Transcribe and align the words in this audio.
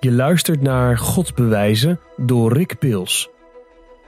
Je 0.00 0.12
luistert 0.12 0.60
naar 0.60 0.98
God 0.98 1.34
bewijzen 1.34 2.00
door 2.16 2.52
Rick 2.52 2.78
Pils. 2.78 3.30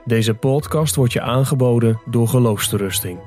Deze 0.05 0.33
podcast 0.33 0.95
wordt 0.95 1.13
je 1.13 1.21
aangeboden 1.21 2.01
door 2.05 2.27
Geloofsterusting. 2.27 3.19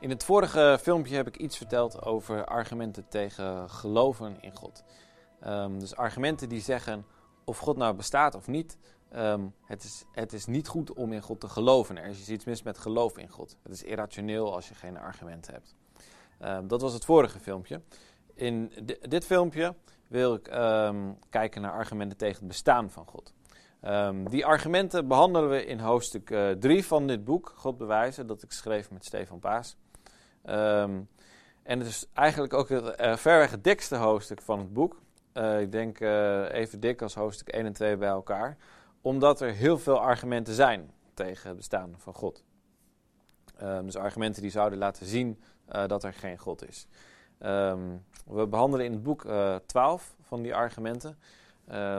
In 0.00 0.10
het 0.10 0.24
vorige 0.24 0.78
filmpje 0.82 1.16
heb 1.16 1.26
ik 1.26 1.36
iets 1.36 1.56
verteld 1.56 2.04
over 2.04 2.44
argumenten 2.44 3.08
tegen 3.08 3.70
geloven 3.70 4.36
in 4.40 4.54
God. 4.54 4.84
Ehm, 5.40 5.78
dus 5.78 5.96
argumenten 5.96 6.48
die 6.48 6.60
zeggen 6.60 7.04
of 7.44 7.58
God 7.58 7.76
nou 7.76 7.94
bestaat 7.96 8.34
of 8.34 8.46
niet. 8.46 8.78
Ehm, 9.16 9.46
het, 9.64 9.84
is, 9.84 10.04
het 10.12 10.32
is 10.32 10.46
niet 10.46 10.68
goed 10.68 10.92
om 10.92 11.12
in 11.12 11.22
God 11.22 11.40
te 11.40 11.48
geloven. 11.48 11.96
Er 11.96 12.08
is 12.08 12.28
iets 12.28 12.44
mis 12.44 12.62
met 12.62 12.78
geloof 12.78 13.18
in 13.18 13.28
God. 13.28 13.56
Het 13.62 13.72
is 13.72 13.82
irrationeel 13.82 14.54
als 14.54 14.68
je 14.68 14.74
geen 14.74 14.98
argumenten 14.98 15.52
hebt. 15.52 15.74
Ehm, 16.38 16.66
dat 16.66 16.80
was 16.80 16.92
het 16.92 17.04
vorige 17.04 17.40
filmpje. 17.40 17.80
In 18.34 18.72
dit 19.08 19.24
filmpje 19.24 19.74
wil 20.08 20.34
ik 20.34 20.42
kijken 21.30 21.62
naar 21.62 21.72
argumenten 21.72 22.18
tegen 22.18 22.38
het 22.38 22.46
bestaan 22.46 22.90
van 22.90 23.06
God. 23.06 23.32
die 24.30 24.46
argumenten 24.46 25.08
behandelen 25.08 25.50
we 25.50 25.64
in 25.64 25.78
hoofdstuk 25.78 26.26
3 26.58 26.76
uh, 26.76 26.82
van 26.82 27.06
dit 27.06 27.24
boek, 27.24 27.52
God 27.56 27.78
bewijzen, 27.78 28.26
dat 28.26 28.42
ik 28.42 28.52
schreef 28.52 28.90
met 28.90 29.04
Stefan 29.04 29.38
Paas. 29.38 29.76
En 30.42 31.78
het 31.78 31.86
is 31.86 32.06
eigenlijk 32.12 32.52
ook 32.52 32.68
het 32.68 33.00
uh, 33.26 33.50
het 33.50 33.64
dikste 33.64 33.96
hoofdstuk 33.96 34.42
van 34.42 34.58
het 34.58 34.72
boek. 34.72 35.00
Uh, 35.34 35.60
ik 35.60 35.72
denk 35.72 36.00
even 36.50 36.80
dik 36.80 37.02
als 37.02 37.14
hoofdstuk 37.14 37.48
1 37.48 37.66
en 37.66 37.72
2 37.72 37.96
bij 37.96 38.08
elkaar. 38.08 38.56
Omdat 39.06 39.40
er 39.40 39.52
heel 39.52 39.78
veel 39.78 40.00
argumenten 40.00 40.54
zijn 40.54 40.90
tegen 41.14 41.48
het 41.48 41.56
bestaan 41.56 41.94
van 41.96 42.14
God. 42.14 42.44
Um, 43.62 43.84
dus 43.84 43.96
argumenten 43.96 44.42
die 44.42 44.50
zouden 44.50 44.78
laten 44.78 45.06
zien 45.06 45.40
dat 45.86 46.04
er 46.04 46.12
geen 46.12 46.38
God 46.38 46.68
is. 46.68 46.86
Um, 47.40 48.04
we 48.26 48.46
behandelen 48.46 48.86
in 48.86 48.92
het 48.92 49.02
boek 49.02 49.26
12 49.66 50.14
van 50.22 50.42
die 50.42 50.54
argumenten. 50.54 51.18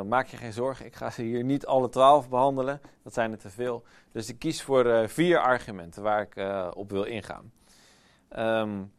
maak 0.08 0.28
je 0.28 0.38
geen 0.38 0.54
zorgen, 0.54 0.86
ik 0.86 0.96
ga 0.96 1.10
ze 1.10 1.22
hier 1.22 1.44
niet 1.44 1.66
alle 1.66 1.90
12 1.90 2.30
behandelen. 2.30 2.82
Dat 3.04 3.14
zijn 3.14 3.32
er 3.32 3.38
te 3.38 3.50
veel. 3.50 3.84
Dus 4.12 4.30
ik 4.30 4.40
kies 4.40 4.62
voor 4.62 5.10
vier 5.10 5.40
argumenten 5.40 6.04
waar 6.04 6.22
ik 6.22 6.36
op 6.76 6.92
wil 6.92 7.04
ingaan. 7.04 7.52
Um, 8.38 8.92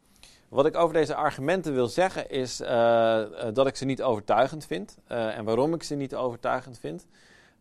wat 0.49 0.65
ik 0.65 0.75
over 0.75 0.93
deze 0.93 1.15
argumenten 1.15 1.73
wil 1.73 1.87
zeggen 1.87 2.29
is 2.29 2.61
uh, 2.61 2.67
dat 3.53 3.67
ik 3.67 3.75
ze 3.75 3.85
niet 3.85 4.01
overtuigend 4.01 4.65
vind. 4.65 4.97
Uh, 5.11 5.37
en 5.37 5.45
waarom 5.45 5.73
ik 5.73 5.83
ze 5.83 5.95
niet 5.95 6.15
overtuigend 6.15 6.79
vind. 6.79 7.07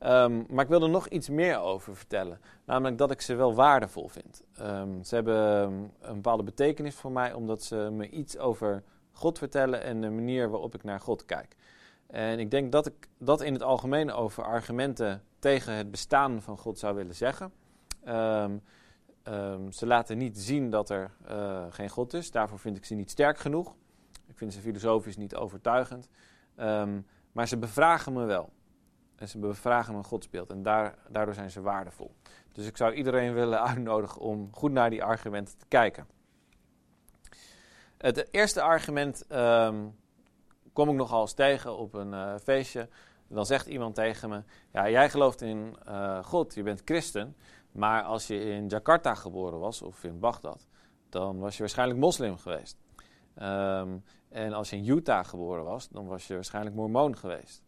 Um, 0.07 0.47
maar 0.49 0.65
ik 0.65 0.71
wil 0.71 0.83
er 0.83 0.89
nog 0.89 1.09
iets 1.09 1.29
meer 1.29 1.59
over 1.59 1.97
vertellen. 1.97 2.41
Namelijk 2.65 2.99
dat 2.99 3.11
ik 3.11 3.21
ze 3.21 3.35
wel 3.35 3.55
waardevol 3.55 4.09
vind. 4.09 4.43
Um, 4.61 5.05
ze 5.05 5.15
hebben 5.15 5.47
een 6.01 6.15
bepaalde 6.15 6.43
betekenis 6.43 6.95
voor 6.95 7.13
mij 7.13 7.33
omdat 7.33 7.63
ze 7.63 7.89
me 7.93 8.09
iets 8.09 8.39
over 8.39 8.83
God 9.13 9.39
vertellen 9.39 9.83
en 9.83 10.01
de 10.01 10.11
manier 10.11 10.51
waarop 10.51 10.75
ik 10.75 10.83
naar 10.83 11.01
God 11.01 11.25
kijk. 11.25 11.57
En 12.07 12.39
ik 12.39 12.51
denk 12.51 12.73
dat 12.73 12.87
ik 12.87 13.09
dat 13.19 13.41
in 13.41 13.53
het 13.53 13.63
algemeen 13.63 14.13
over 14.13 14.45
argumenten 14.45 15.23
tegen 15.39 15.73
het 15.73 15.91
bestaan 15.91 16.43
van 16.43 16.59
God 16.59 16.79
zou 16.79 16.95
willen 16.95 17.15
zeggen. 17.15 17.53
Um, 18.09 18.63
ze 19.73 19.87
laten 19.87 20.19
niet 20.19 20.39
zien 20.39 20.71
dat 20.71 20.91
er 20.91 21.11
uh, 21.31 21.65
geen 21.71 21.89
God 21.89 22.15
is. 22.15 22.31
Daarvoor 22.31 22.59
vind 22.59 22.77
ik 22.77 22.85
ze 22.85 22.95
niet 22.95 23.11
sterk 23.11 23.39
genoeg. 23.39 23.75
Ik 24.27 24.37
vind 24.37 24.53
ze 24.53 24.61
filosofisch 24.61 25.17
niet 25.17 25.35
overtuigend. 25.35 26.09
Maar 27.33 27.49
ze 27.49 27.57
bevragen 27.57 28.13
me 28.13 28.25
wel. 28.25 28.51
En 29.19 29.29
ze 29.29 29.39
bevragen 29.39 29.93
mijn 29.93 30.05
godsbeeld. 30.05 30.51
En 30.51 30.63
daar, 30.63 30.95
daardoor 31.09 31.35
zijn 31.35 31.51
ze 31.51 31.61
waardevol. 31.61 32.15
Dus 32.53 32.67
ik 32.67 32.77
zou 32.77 32.93
iedereen 32.93 33.35
willen 33.35 33.63
uitnodigen 33.71 34.21
om 34.21 34.49
goed 34.53 34.73
naar 34.73 34.91
die 34.91 35.05
argumenten 35.05 35.59
te 35.59 35.67
kijken. 35.69 36.07
Het 37.99 38.29
eerste 38.31 38.63
argument 38.63 39.25
um, 39.33 39.97
kom 40.73 40.89
ik 40.89 40.95
nogal 40.95 41.21
eens 41.21 41.33
tegen 41.33 41.77
op 41.77 41.95
een 41.95 42.13
uh, 42.13 42.35
feestje. 42.43 42.89
Dan 43.29 43.47
zegt 43.47 43.67
iemand 43.67 43.95
tegen 43.95 44.29
me: 44.29 44.43
Ja, 44.73 44.91
jij 44.91 45.11
gelooft 45.11 45.43
in 45.43 45.77
uh, 45.89 46.25
God, 46.25 46.55
je 46.55 46.63
bent 46.63 46.83
christen. 46.85 47.37
Maar 47.73 48.03
als 48.03 48.27
je 48.27 48.41
in 48.41 48.67
Jakarta 48.67 49.15
geboren 49.15 49.59
was, 49.59 49.83
of 49.83 50.05
in 50.05 50.19
Bagdad, 50.19 50.67
dan 51.09 51.39
was 51.39 51.55
je 51.55 51.61
waarschijnlijk 51.61 52.01
moslim 52.01 52.37
geweest. 52.37 52.79
Um, 53.43 54.05
en 54.29 54.53
als 54.53 54.71
je 54.71 54.77
in 54.77 54.89
Utah 54.89 55.25
geboren 55.25 55.65
was, 55.65 55.89
dan 55.89 56.07
was 56.07 56.27
je 56.27 56.35
waarschijnlijk 56.35 56.77
mormoon 56.77 57.17
geweest. 57.17 57.63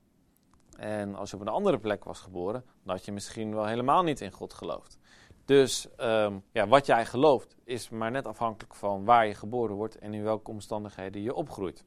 En 0.76 1.14
als 1.14 1.30
je 1.30 1.36
op 1.36 1.42
een 1.42 1.48
andere 1.48 1.78
plek 1.78 2.04
was 2.04 2.20
geboren, 2.20 2.64
dan 2.84 2.94
had 2.96 3.04
je 3.04 3.12
misschien 3.12 3.54
wel 3.54 3.66
helemaal 3.66 4.02
niet 4.02 4.20
in 4.20 4.32
God 4.32 4.54
geloofd. 4.54 4.98
Dus 5.44 5.88
um, 5.96 6.44
ja, 6.52 6.68
wat 6.68 6.86
jij 6.86 7.06
gelooft 7.06 7.56
is 7.64 7.88
maar 7.88 8.10
net 8.10 8.26
afhankelijk 8.26 8.74
van 8.74 9.04
waar 9.04 9.26
je 9.26 9.34
geboren 9.34 9.76
wordt 9.76 9.98
en 9.98 10.14
in 10.14 10.22
welke 10.22 10.50
omstandigheden 10.50 11.22
je 11.22 11.34
opgroeit. 11.34 11.84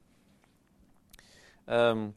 Um, 1.66 2.12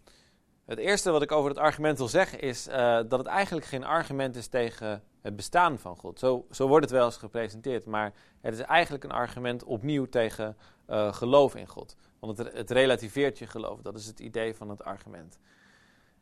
het 0.66 0.78
eerste 0.78 1.12
wat 1.12 1.22
ik 1.22 1.32
over 1.32 1.50
het 1.50 1.60
argument 1.60 1.98
wil 1.98 2.08
zeggen 2.08 2.40
is 2.40 2.68
uh, 2.68 2.76
dat 3.08 3.20
het 3.20 3.26
eigenlijk 3.26 3.66
geen 3.66 3.84
argument 3.84 4.36
is 4.36 4.48
tegen 4.48 5.04
het 5.22 5.36
bestaan 5.36 5.80
van 5.80 5.96
God. 5.96 6.20
Zo, 6.20 6.46
zo 6.52 6.68
wordt 6.68 6.86
het 6.86 6.94
wel 6.94 7.06
eens 7.06 7.18
gepresenteerd, 7.18 7.86
maar 7.86 8.14
het 8.42 8.54
is 8.54 8.60
eigenlijk 8.60 9.04
een 9.04 9.12
argument 9.12 9.64
opnieuw 9.64 10.06
tegen 10.06 10.58
uh, 10.90 11.14
geloof 11.14 11.56
in 11.56 11.68
God. 11.68 11.96
Want 12.20 12.38
het, 12.38 12.54
het, 12.54 12.72
relativeert 12.72 13.38
je 13.38 13.48
geloof, 13.48 13.82
dat 13.82 13.96
is 13.96 14.06
het 14.06 14.20
idee 14.20 14.56
van 14.56 14.70
het 14.70 14.84
argument. 14.84 15.40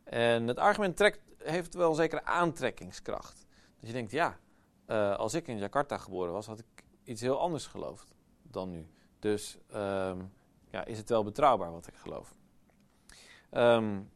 En 0.06 0.46
het 0.46 0.58
argument 0.58 0.96
trekt, 0.96 1.20
heeft 1.38 1.74
wel 1.74 1.88
een 1.88 1.94
zekere 1.94 2.24
aantrekkingskracht. 2.24 3.46
Dus 3.80 3.88
je 3.88 3.94
denkt, 3.94 4.10
ja, 4.10 4.38
uh, 4.86 5.16
als 5.16 5.34
ik 5.34 5.48
in 5.48 5.58
Jakarta 5.58 5.98
geboren 5.98 6.32
was, 6.32 6.46
had 6.46 6.58
ik 6.58 6.84
iets 7.04 7.20
heel 7.20 7.40
anders 7.40 7.66
geloofd 7.66 8.14
dan 8.42 8.70
nu. 8.70 8.86
Dus 9.18 9.58
um, 9.74 10.32
ja, 10.70 10.84
is 10.84 10.98
het 10.98 11.08
wel 11.08 11.24
betrouwbaar 11.24 11.72
wat 11.72 11.86
ik 11.86 11.94
geloof. 11.94 12.34
Um, 13.50 14.10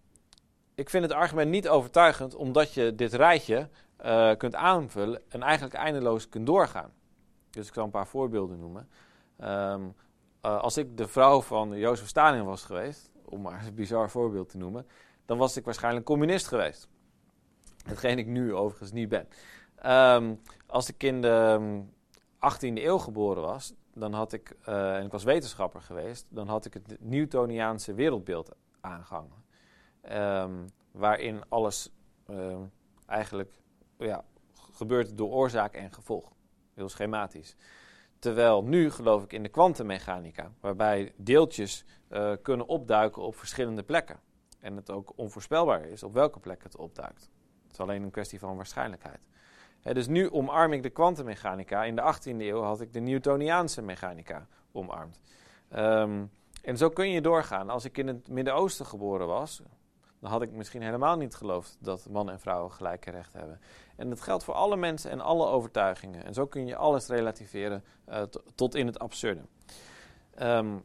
ik 0.75 0.91
vind 0.91 1.03
het 1.03 1.13
argument 1.13 1.51
niet 1.51 1.69
overtuigend, 1.69 2.35
omdat 2.35 2.75
je 2.75 2.95
dit 2.95 3.13
rijtje 3.13 3.69
uh, 4.05 4.35
kunt 4.37 4.55
aanvullen 4.55 5.23
en 5.29 5.43
eigenlijk 5.43 5.75
eindeloos 5.75 6.29
kunt 6.29 6.47
doorgaan. 6.47 6.93
Dus 7.51 7.67
ik 7.69 7.75
zal 7.75 7.85
een 7.85 7.91
paar 7.91 8.07
voorbeelden 8.07 8.59
noemen. 8.59 8.89
Um, 9.39 9.95
uh, 10.43 10.61
als 10.61 10.77
ik 10.77 10.97
de 10.97 11.09
vrouw 11.09 11.41
van 11.41 11.79
Jozef 11.79 12.09
Stalin 12.09 12.45
was 12.45 12.65
geweest, 12.65 13.11
om 13.25 13.41
maar 13.41 13.67
een 13.67 13.75
bizar 13.75 14.11
voorbeeld 14.11 14.49
te 14.49 14.57
noemen, 14.57 14.87
dan 15.31 15.39
was 15.39 15.57
ik 15.57 15.65
waarschijnlijk 15.65 16.07
communist 16.07 16.47
geweest. 16.47 16.89
Hetgeen 17.85 18.19
ik 18.19 18.27
nu 18.27 18.55
overigens 18.55 18.93
niet 18.93 19.09
ben. 19.09 19.29
Um, 19.87 20.41
als 20.67 20.89
ik 20.89 21.03
in 21.03 21.21
de 21.21 21.83
18e 22.35 22.59
eeuw 22.61 22.99
geboren 22.99 23.43
was, 23.43 23.75
dan 23.95 24.13
had 24.13 24.33
ik, 24.33 24.57
uh, 24.69 24.97
en 24.97 25.05
ik 25.05 25.11
was 25.11 25.25
wetenschapper 25.25 25.81
geweest, 25.81 26.27
dan 26.29 26.49
had 26.49 26.65
ik 26.65 26.75
het 26.75 26.97
Newtoniaanse 27.01 27.95
wereldbeeld 27.95 28.51
aangehangen. 28.81 29.45
Um, 30.13 30.65
waarin 30.93 31.43
alles 31.49 31.93
eigenlijk 33.07 33.53
ja, 33.99 34.25
gebeurt 34.73 35.17
door 35.17 35.31
oorzaak 35.31 35.75
en 35.75 35.93
gevolg. 35.93 36.33
Heel 36.75 36.89
schematisch. 36.89 37.57
Terwijl 38.19 38.65
nu 38.65 38.91
geloof 38.91 39.25
ik 39.25 39.33
in 39.33 39.43
de 39.43 39.49
kwantummechanica, 39.49 40.53
waarbij 40.61 41.13
deeltjes 41.17 41.85
uh, 42.09 42.33
kunnen 42.43 42.67
opduiken 42.67 43.23
op 43.23 43.37
verschillende 43.37 43.83
plekken. 43.83 44.29
En 44.61 44.77
het 44.77 44.91
ook 44.91 45.13
onvoorspelbaar 45.17 45.85
is 45.85 46.03
op 46.03 46.15
welke 46.15 46.41
plek 46.41 46.63
het 46.63 46.77
opduikt. 46.77 47.31
Het 47.63 47.73
is 47.73 47.81
alleen 47.81 48.03
een 48.03 48.11
kwestie 48.11 48.39
van 48.39 48.57
waarschijnlijkheid. 48.57 49.21
He, 49.81 49.95
dus 49.95 50.07
nu 50.07 50.31
omarm 50.31 50.73
ik 50.73 50.83
de 50.83 50.91
kwantummechanica. 50.91 51.85
In 51.85 51.97
de 51.97 52.15
18e 52.15 52.37
eeuw 52.39 52.63
had 52.63 52.81
ik 52.81 52.93
de 52.93 53.01
Newtoniaanse 53.01 53.83
mechanica 53.83 54.47
omarmd. 54.73 55.21
Um, 55.77 56.31
en 56.63 56.77
zo 56.77 56.89
kun 56.89 57.11
je 57.11 57.21
doorgaan. 57.21 57.71
Als 57.71 57.85
ik 57.85 57.99
in 57.99 58.07
het 58.07 58.29
Midden-Oosten 58.29 58.87
geboren 58.87 59.27
was, 59.27 59.63
dan 60.19 60.31
had 60.31 60.43
ik 60.43 60.53
misschien 60.53 60.83
helemaal 60.83 61.17
niet 61.17 61.35
geloofd 61.35 61.77
dat 61.81 62.09
man 62.11 62.31
en 62.31 62.41
vrouw 62.41 62.69
gelijke 62.69 63.11
rechten 63.11 63.39
hebben. 63.39 63.61
En 63.97 64.09
dat 64.09 64.21
geldt 64.21 64.45
voor 64.45 64.55
alle 64.55 64.77
mensen 64.77 65.11
en 65.11 65.21
alle 65.21 65.47
overtuigingen. 65.47 66.25
En 66.25 66.35
zo 66.35 66.47
kun 66.47 66.67
je 66.67 66.77
alles 66.77 67.07
relativeren 67.07 67.85
uh, 68.09 68.23
tot 68.55 68.75
in 68.75 68.87
het 68.87 68.99
absurde. 68.99 69.41
Um, 70.43 70.85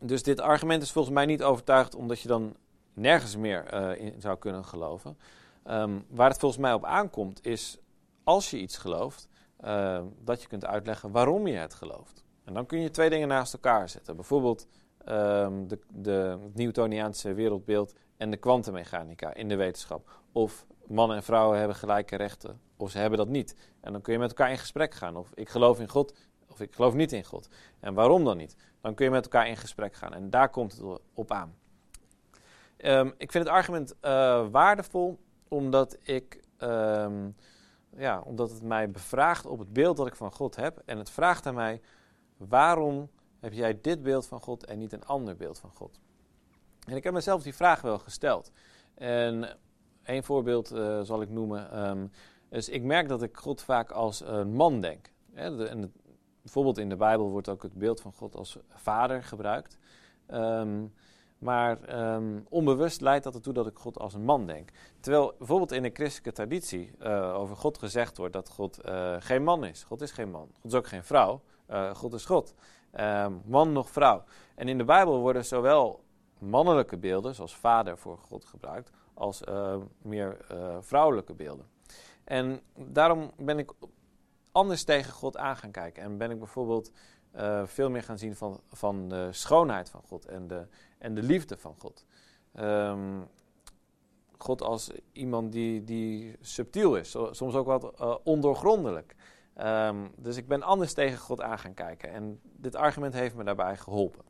dus 0.00 0.22
dit 0.22 0.40
argument 0.40 0.82
is 0.82 0.92
volgens 0.92 1.14
mij 1.14 1.26
niet 1.26 1.42
overtuigd 1.42 1.94
omdat 1.94 2.20
je 2.20 2.28
dan 2.28 2.56
nergens 2.94 3.36
meer 3.36 3.94
uh, 3.98 4.12
zou 4.18 4.38
kunnen 4.38 4.64
geloven. 4.64 5.18
Um, 5.64 6.04
waar 6.08 6.30
het 6.30 6.38
volgens 6.38 6.60
mij 6.60 6.72
op 6.72 6.84
aankomt 6.84 7.46
is, 7.46 7.78
als 8.24 8.50
je 8.50 8.58
iets 8.58 8.76
gelooft, 8.76 9.28
uh, 9.64 10.02
dat 10.18 10.42
je 10.42 10.48
kunt 10.48 10.64
uitleggen 10.64 11.10
waarom 11.10 11.46
je 11.46 11.56
het 11.56 11.74
gelooft. 11.74 12.24
En 12.44 12.54
dan 12.54 12.66
kun 12.66 12.80
je 12.80 12.90
twee 12.90 13.10
dingen 13.10 13.28
naast 13.28 13.52
elkaar 13.52 13.88
zetten. 13.88 14.16
Bijvoorbeeld 14.16 14.66
um, 15.08 15.68
de, 15.68 15.78
de, 15.88 16.38
het 16.42 16.54
Newtoniaanse 16.54 17.34
wereldbeeld 17.34 17.94
en 18.16 18.30
de 18.30 18.36
kwantummechanica 18.36 19.34
in 19.34 19.48
de 19.48 19.56
wetenschap. 19.56 20.10
Of 20.32 20.66
mannen 20.86 21.16
en 21.16 21.22
vrouwen 21.22 21.58
hebben 21.58 21.76
gelijke 21.76 22.16
rechten, 22.16 22.60
of 22.76 22.90
ze 22.90 22.98
hebben 22.98 23.18
dat 23.18 23.28
niet. 23.28 23.56
En 23.80 23.92
dan 23.92 24.00
kun 24.00 24.12
je 24.12 24.18
met 24.18 24.28
elkaar 24.28 24.50
in 24.50 24.58
gesprek 24.58 24.94
gaan. 24.94 25.16
Of 25.16 25.30
ik 25.34 25.48
geloof 25.48 25.80
in 25.80 25.88
God, 25.88 26.14
of 26.48 26.60
ik 26.60 26.74
geloof 26.74 26.94
niet 26.94 27.12
in 27.12 27.24
God. 27.24 27.48
En 27.80 27.94
waarom 27.94 28.24
dan 28.24 28.36
niet? 28.36 28.56
Dan 28.80 28.94
kun 28.94 29.04
je 29.04 29.10
met 29.10 29.24
elkaar 29.24 29.48
in 29.48 29.56
gesprek 29.56 29.94
gaan. 29.94 30.14
En 30.14 30.30
daar 30.30 30.48
komt 30.50 30.72
het 30.72 31.00
op 31.14 31.30
aan. 31.30 31.54
Um, 32.84 33.14
ik 33.16 33.32
vind 33.32 33.44
het 33.44 33.52
argument 33.52 33.94
uh, 34.02 34.48
waardevol, 34.50 35.18
omdat 35.48 35.96
ik 36.02 36.40
um, 36.58 37.36
ja, 37.96 38.20
omdat 38.20 38.50
het 38.50 38.62
mij 38.62 38.90
bevraagt 38.90 39.46
op 39.46 39.58
het 39.58 39.72
beeld 39.72 39.96
dat 39.96 40.06
ik 40.06 40.16
van 40.16 40.32
God 40.32 40.56
heb. 40.56 40.82
En 40.84 40.98
het 40.98 41.10
vraagt 41.10 41.46
aan 41.46 41.54
mij, 41.54 41.80
waarom 42.36 43.10
heb 43.40 43.52
jij 43.52 43.80
dit 43.80 44.02
beeld 44.02 44.26
van 44.26 44.40
God 44.40 44.64
en 44.64 44.78
niet 44.78 44.92
een 44.92 45.04
ander 45.04 45.36
beeld 45.36 45.58
van 45.58 45.70
God? 45.70 46.00
En 46.86 46.96
ik 46.96 47.04
heb 47.04 47.12
mezelf 47.12 47.42
die 47.42 47.54
vraag 47.54 47.80
wel 47.80 47.98
gesteld. 47.98 48.52
En 48.94 49.56
een 50.04 50.24
voorbeeld 50.24 50.72
uh, 50.72 51.00
zal 51.00 51.22
ik 51.22 51.28
noemen. 51.28 52.10
Dus 52.48 52.68
ik 52.68 52.82
merk 52.82 53.08
dat 53.08 53.22
ik 53.22 53.36
God 53.36 53.62
vaak 53.62 53.90
als 53.90 54.20
een 54.20 54.52
man 54.52 54.80
denk. 54.80 55.12
de, 55.34 55.66
en 55.66 55.92
bijvoorbeeld 56.42 56.78
in 56.78 56.88
de 56.88 56.96
Bijbel 56.96 57.30
wordt 57.30 57.48
ook 57.48 57.62
het 57.62 57.74
beeld 57.74 58.00
van 58.00 58.12
God 58.12 58.36
als 58.36 58.58
vader 58.68 59.22
gebruikt. 59.22 59.78
Um, 60.28 60.94
maar 61.40 62.04
um, 62.14 62.46
onbewust 62.48 63.00
leidt 63.00 63.24
dat 63.24 63.34
ertoe 63.34 63.52
dat 63.52 63.66
ik 63.66 63.78
God 63.78 63.98
als 63.98 64.14
een 64.14 64.24
man 64.24 64.46
denk. 64.46 64.70
Terwijl 65.00 65.34
bijvoorbeeld 65.38 65.72
in 65.72 65.82
de 65.82 65.90
christelijke 65.92 66.32
traditie 66.32 66.92
uh, 67.02 67.34
over 67.34 67.56
God 67.56 67.78
gezegd 67.78 68.16
wordt 68.16 68.32
dat 68.32 68.48
God 68.48 68.86
uh, 68.86 69.16
geen 69.18 69.44
man 69.44 69.64
is. 69.64 69.84
God 69.84 70.00
is 70.00 70.10
geen 70.10 70.30
man. 70.30 70.48
God 70.54 70.72
is 70.72 70.74
ook 70.74 70.86
geen 70.86 71.04
vrouw. 71.04 71.40
Uh, 71.70 71.94
God 71.94 72.12
is 72.12 72.24
God. 72.24 72.54
Um, 73.00 73.42
man 73.44 73.72
nog 73.72 73.90
vrouw. 73.90 74.24
En 74.54 74.68
in 74.68 74.78
de 74.78 74.84
Bijbel 74.84 75.20
worden 75.20 75.44
zowel 75.44 76.04
mannelijke 76.38 76.96
beelden, 76.96 77.34
zoals 77.34 77.56
vader 77.56 77.98
voor 77.98 78.18
God 78.18 78.44
gebruikt, 78.44 78.90
als 79.14 79.42
meer 80.02 80.36
vrouwelijke 80.80 81.34
beelden. 81.34 81.66
En 82.24 82.60
daarom 82.74 83.30
ben 83.36 83.58
ik 83.58 83.72
anders 84.52 84.84
tegen 84.84 85.12
God 85.12 85.36
aan 85.36 85.56
gaan 85.56 85.70
kijken. 85.70 86.02
En 86.02 86.18
ben 86.18 86.30
ik 86.30 86.38
bijvoorbeeld 86.38 86.92
veel 87.64 87.90
meer 87.90 88.02
gaan 88.02 88.18
zien 88.18 88.36
van, 88.36 88.60
van 88.68 89.08
de 89.08 89.28
schoonheid 89.30 89.90
van 89.90 90.02
God 90.06 90.26
en 90.26 90.48
de, 90.48 90.66
en 91.00 91.14
de 91.14 91.22
liefde 91.22 91.56
van 91.56 91.74
God. 91.78 92.04
Um, 92.54 93.28
God 94.38 94.62
als 94.62 94.90
iemand 95.12 95.52
die, 95.52 95.84
die 95.84 96.36
subtiel 96.40 96.96
is, 96.96 97.10
soms 97.30 97.54
ook 97.54 97.66
wat 97.66 98.00
uh, 98.00 98.16
ondoorgrondelijk. 98.24 99.14
Um, 99.56 100.12
dus 100.16 100.36
ik 100.36 100.48
ben 100.48 100.62
anders 100.62 100.92
tegen 100.92 101.18
God 101.18 101.40
aan 101.40 101.58
gaan 101.58 101.74
kijken. 101.74 102.12
En 102.12 102.40
dit 102.42 102.74
argument 102.74 103.14
heeft 103.14 103.34
me 103.34 103.44
daarbij 103.44 103.76
geholpen. 103.76 104.24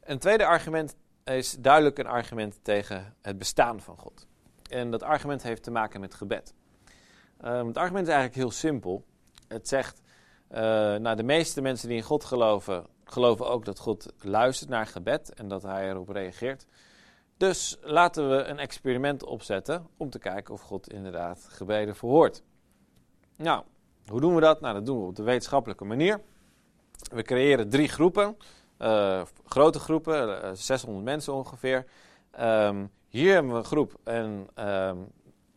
Een 0.00 0.18
tweede 0.18 0.46
argument 0.46 0.96
is 1.24 1.52
duidelijk 1.52 1.98
een 1.98 2.06
argument 2.06 2.58
tegen 2.62 3.16
het 3.22 3.38
bestaan 3.38 3.80
van 3.80 3.98
God. 3.98 4.26
En 4.70 4.90
dat 4.90 5.02
argument 5.02 5.42
heeft 5.42 5.62
te 5.62 5.70
maken 5.70 6.00
met 6.00 6.14
gebed. 6.14 6.54
Um, 7.44 7.66
het 7.66 7.76
argument 7.76 8.06
is 8.06 8.12
eigenlijk 8.12 8.34
heel 8.34 8.50
simpel. 8.50 9.04
Het 9.48 9.68
zegt, 9.68 10.02
uh, 10.50 11.14
de 11.14 11.22
meeste 11.22 11.60
mensen 11.60 11.88
die 11.88 11.96
in 11.96 12.02
God 12.02 12.24
geloven, 12.24 12.86
geloven 13.08 13.48
ook 13.48 13.64
dat 13.64 13.78
God 13.78 14.12
luistert 14.20 14.70
naar 14.70 14.86
gebed 14.86 15.34
en 15.34 15.48
dat 15.48 15.62
hij 15.62 15.88
erop 15.88 16.08
reageert. 16.08 16.66
Dus 17.36 17.76
laten 17.80 18.30
we 18.30 18.42
een 18.44 18.58
experiment 18.58 19.24
opzetten 19.24 19.86
om 19.96 20.10
te 20.10 20.18
kijken 20.18 20.54
of 20.54 20.60
God 20.60 20.92
inderdaad 20.92 21.46
gebeden 21.50 21.96
verhoort. 21.96 22.42
Nou, 23.36 23.64
hoe 24.06 24.20
doen 24.20 24.34
we 24.34 24.40
dat? 24.40 24.60
Nou, 24.60 24.74
dat 24.74 24.86
doen 24.86 25.00
we 25.00 25.06
op 25.06 25.16
de 25.16 25.22
wetenschappelijke 25.22 25.84
manier. 25.84 26.20
We 27.12 27.22
creëren 27.22 27.68
drie 27.68 27.88
groepen, 27.88 28.36
uh, 28.78 29.22
grote 29.44 29.78
groepen, 29.78 30.28
uh, 30.28 30.50
600 30.52 31.04
mensen 31.04 31.34
ongeveer. 31.34 31.86
Um, 32.40 32.90
hier 33.08 33.32
hebben 33.32 33.52
we 33.52 33.58
een 33.58 33.64
groep 33.64 34.00
en 34.04 34.48
um, 34.54 35.12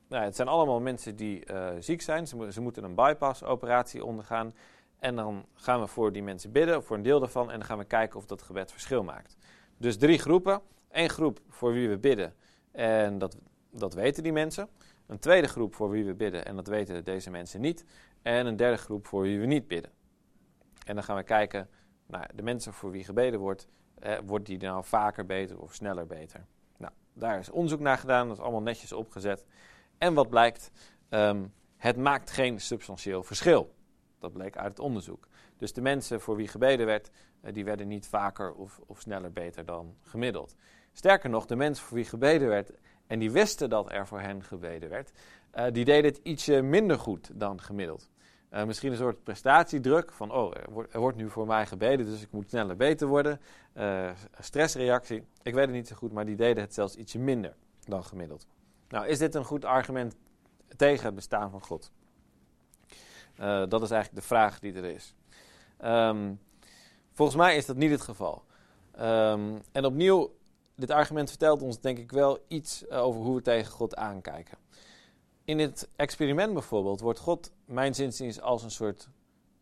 nou, 0.10 0.24
het 0.24 0.36
zijn 0.36 0.48
allemaal 0.48 0.80
mensen 0.80 1.16
die 1.16 1.52
uh, 1.52 1.70
ziek 1.80 2.02
zijn. 2.02 2.28
Ze, 2.28 2.52
ze 2.52 2.62
moeten 2.62 2.84
een 2.84 2.96
bypass-operatie 2.96 4.06
ondergaan. 4.06 4.54
En 5.00 5.16
dan 5.16 5.46
gaan 5.54 5.80
we 5.80 5.88
voor 5.88 6.12
die 6.12 6.24
mensen 6.24 6.52
bidden, 6.52 6.84
voor 6.84 6.96
een 6.96 7.04
deel 7.04 7.20
daarvan, 7.20 7.52
en 7.52 7.58
dan 7.58 7.68
gaan 7.68 7.78
we 7.78 7.86
kijken 7.86 8.18
of 8.20 8.26
dat 8.26 8.42
gebed 8.42 8.72
verschil 8.72 9.04
maakt. 9.04 9.38
Dus 9.78 9.98
drie 9.98 10.18
groepen. 10.18 10.62
Eén 10.90 11.10
groep 11.10 11.40
voor 11.50 11.74
wie 11.74 11.90
we 11.90 11.98
bidden, 11.98 12.34
en 12.72 13.18
dat, 13.18 13.38
dat 13.72 13.94
weten 13.94 14.24
die 14.24 14.32
mensen. 14.32 14.70
Een 15.08 15.20
tweede 15.20 15.48
groep 15.48 15.76
voor 15.76 15.90
wie 15.90 16.06
we 16.06 16.14
bidden, 16.14 16.46
en 16.46 16.56
dat 16.56 16.68
weten 16.68 17.04
deze 17.04 17.30
mensen 17.30 17.62
niet. 17.62 17.86
En 18.22 18.46
een 18.46 18.56
derde 18.56 18.78
groep 18.78 19.08
voor 19.08 19.22
wie 19.22 19.40
we 19.40 19.46
niet 19.46 19.68
bidden. 19.68 19.92
En 20.86 20.96
dan 20.96 21.04
gaan 21.04 21.16
we 21.16 21.24
kijken 21.24 21.70
naar 22.06 22.32
de 22.36 22.42
mensen 22.42 22.74
voor 22.74 22.92
wie 22.92 23.04
gebeden 23.04 23.40
wordt, 23.40 23.68
eh, 24.00 24.18
wordt 24.26 24.46
die 24.46 24.58
nou 24.58 24.84
vaker 24.86 25.26
beter 25.26 25.60
of 25.60 25.74
sneller 25.74 26.08
beter. 26.08 26.46
Nou, 26.78 26.94
daar 27.14 27.40
is 27.40 27.50
onderzoek 27.50 27.80
naar 27.80 27.98
gedaan, 27.98 28.28
dat 28.28 28.38
is 28.38 28.44
allemaal 28.44 28.62
netjes 28.62 28.94
opgezet. 28.94 29.46
En 29.98 30.14
wat 30.14 30.30
blijkt? 30.30 30.72
Um, 31.10 31.54
het 31.78 31.98
maakt 31.98 32.32
geen 32.32 32.60
substantieel 32.60 33.24
verschil. 33.24 33.74
Dat 34.20 34.34
bleek 34.34 34.58
uit 34.58 34.70
het 34.70 34.80
onderzoek. 34.80 35.28
Dus 35.58 35.74
de 35.74 35.82
mensen 35.82 36.22
voor 36.22 36.36
wie 36.36 36.48
gebeden 36.48 36.86
werd, 36.86 37.10
uh, 37.42 37.54
die 37.54 37.66
werden 37.66 37.88
niet 37.88 38.08
vaker 38.08 38.54
of, 38.54 38.80
of 38.86 39.00
sneller 39.00 39.32
beter 39.32 39.66
dan 39.66 39.96
gemiddeld. 40.02 40.56
Sterker 40.94 41.30
nog, 41.30 41.46
de 41.46 41.56
mensen 41.56 41.86
voor 41.86 41.96
wie 41.96 42.06
gebeden 42.06 42.48
werd 42.48 42.72
en 43.08 43.20
die 43.20 43.32
wisten 43.32 43.70
dat 43.70 43.92
er 43.92 44.08
voor 44.08 44.20
hen 44.20 44.44
gebeden 44.44 44.90
werd, 44.90 45.12
uh, 45.56 45.66
die 45.72 45.86
deden 45.86 46.12
het 46.12 46.20
ietsje 46.24 46.62
minder 46.62 47.00
goed 47.00 47.32
dan 47.34 47.62
gemiddeld. 47.62 48.10
Uh, 48.54 48.64
misschien 48.64 48.92
een 48.92 48.98
soort 48.98 49.24
prestatiedruk 49.24 50.12
van, 50.12 50.32
oh, 50.32 50.54
er 50.92 51.00
wordt, 51.00 51.18
nu 51.18 51.30
voor 51.30 51.48
mij 51.48 51.66
gebeden, 51.66 52.06
dus 52.06 52.22
ik 52.22 52.32
moet 52.32 52.50
sneller 52.50 52.76
beter 52.76 53.08
worden. 53.08 53.40
Stressreactie, 54.40 55.24
ik 55.44 55.54
weet 55.54 55.66
het 55.66 55.76
niet 55.76 55.88
zo 55.88 55.96
goed, 55.96 56.12
maar 56.12 56.26
die 56.26 56.36
deden 56.36 56.64
het 56.64 56.74
zelfs 56.74 56.96
ietsje 56.96 57.20
minder 57.20 57.56
dan 57.80 58.04
gemiddeld. 58.04 58.48
Nou, 58.90 59.08
is 59.08 59.18
dit 59.18 59.36
een 59.36 59.46
goed 59.46 59.66
argument 59.66 60.16
tegen 60.76 61.06
het 61.06 61.16
bestaan 61.16 61.52
van 61.52 61.62
God? 61.62 61.92
Uh, 63.40 63.64
dat 63.68 63.82
is 63.82 63.92
eigenlijk 63.92 64.22
de 64.22 64.28
vraag 64.28 64.60
die 64.60 64.74
er 64.74 64.86
is. 64.86 65.16
Um, 65.84 66.40
volgens 67.14 67.38
mij 67.38 67.56
is 67.56 67.66
dat 67.66 67.76
niet 67.76 67.92
het 67.92 68.02
geval. 68.02 68.44
Um, 69.00 69.62
en 69.72 69.86
opnieuw, 69.86 70.34
dit 70.76 70.92
argument 70.92 71.30
vertelt 71.30 71.62
ons 71.62 71.80
denk 71.80 71.98
ik 71.98 72.12
wel 72.12 72.40
iets 72.48 72.90
over 72.90 73.22
hoe 73.22 73.36
we 73.36 73.42
tegen 73.42 73.72
God 73.72 73.96
aankijken. 73.96 74.58
In 75.44 75.58
dit 75.58 75.90
experiment 75.96 76.54
bijvoorbeeld 76.54 77.00
wordt 77.00 77.20
God, 77.20 77.52
mijn 77.66 77.96
zinziens, 77.96 78.42
als 78.42 78.64
een 78.64 78.72
soort, 78.72 79.10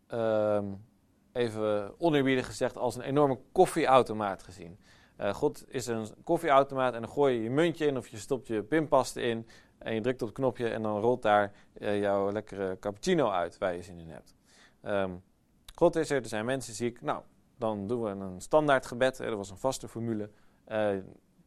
um, 0.08 0.84
even 1.32 2.00
oneerbiedig 2.00 2.46
gezegd, 2.46 2.76
als 2.76 2.96
een 2.96 3.02
enorme 3.02 3.38
koffieautomaat 3.52 4.42
gezien. 4.42 4.78
Uh, 5.20 5.34
God 5.34 5.64
is 5.68 5.86
een 5.86 6.06
koffieautomaat 6.24 6.94
en 6.94 7.00
dan 7.00 7.10
gooi 7.10 7.34
je 7.34 7.42
je 7.42 7.50
muntje 7.50 7.86
in 7.86 7.96
of 7.96 8.08
je 8.08 8.16
stopt 8.16 8.46
je 8.46 8.62
pinpaste 8.62 9.22
in 9.22 9.46
en 9.78 9.94
je 9.94 10.00
drukt 10.00 10.22
op 10.22 10.28
het 10.28 10.36
knopje 10.36 10.68
en 10.68 10.82
dan 10.82 11.00
rolt 11.00 11.22
daar 11.22 11.52
uh, 11.78 12.00
jouw 12.00 12.32
lekkere 12.32 12.78
cappuccino 12.78 13.30
uit 13.30 13.58
waar 13.58 13.74
je 13.74 13.82
zin 13.82 13.98
in 13.98 14.08
hebt. 14.08 14.34
Um, 14.82 15.22
God 15.74 15.96
is 15.96 16.10
er, 16.10 16.22
er 16.22 16.28
zijn 16.28 16.44
mensen 16.44 16.74
ziek. 16.74 17.00
Nou, 17.00 17.22
dan 17.56 17.86
doen 17.86 18.02
we 18.02 18.08
een 18.08 18.40
standaard 18.40 18.86
gebed. 18.86 19.16
Dat 19.16 19.36
was 19.36 19.50
een 19.50 19.58
vaste 19.58 19.88
formule. 19.88 20.30
Uh, 20.68 20.90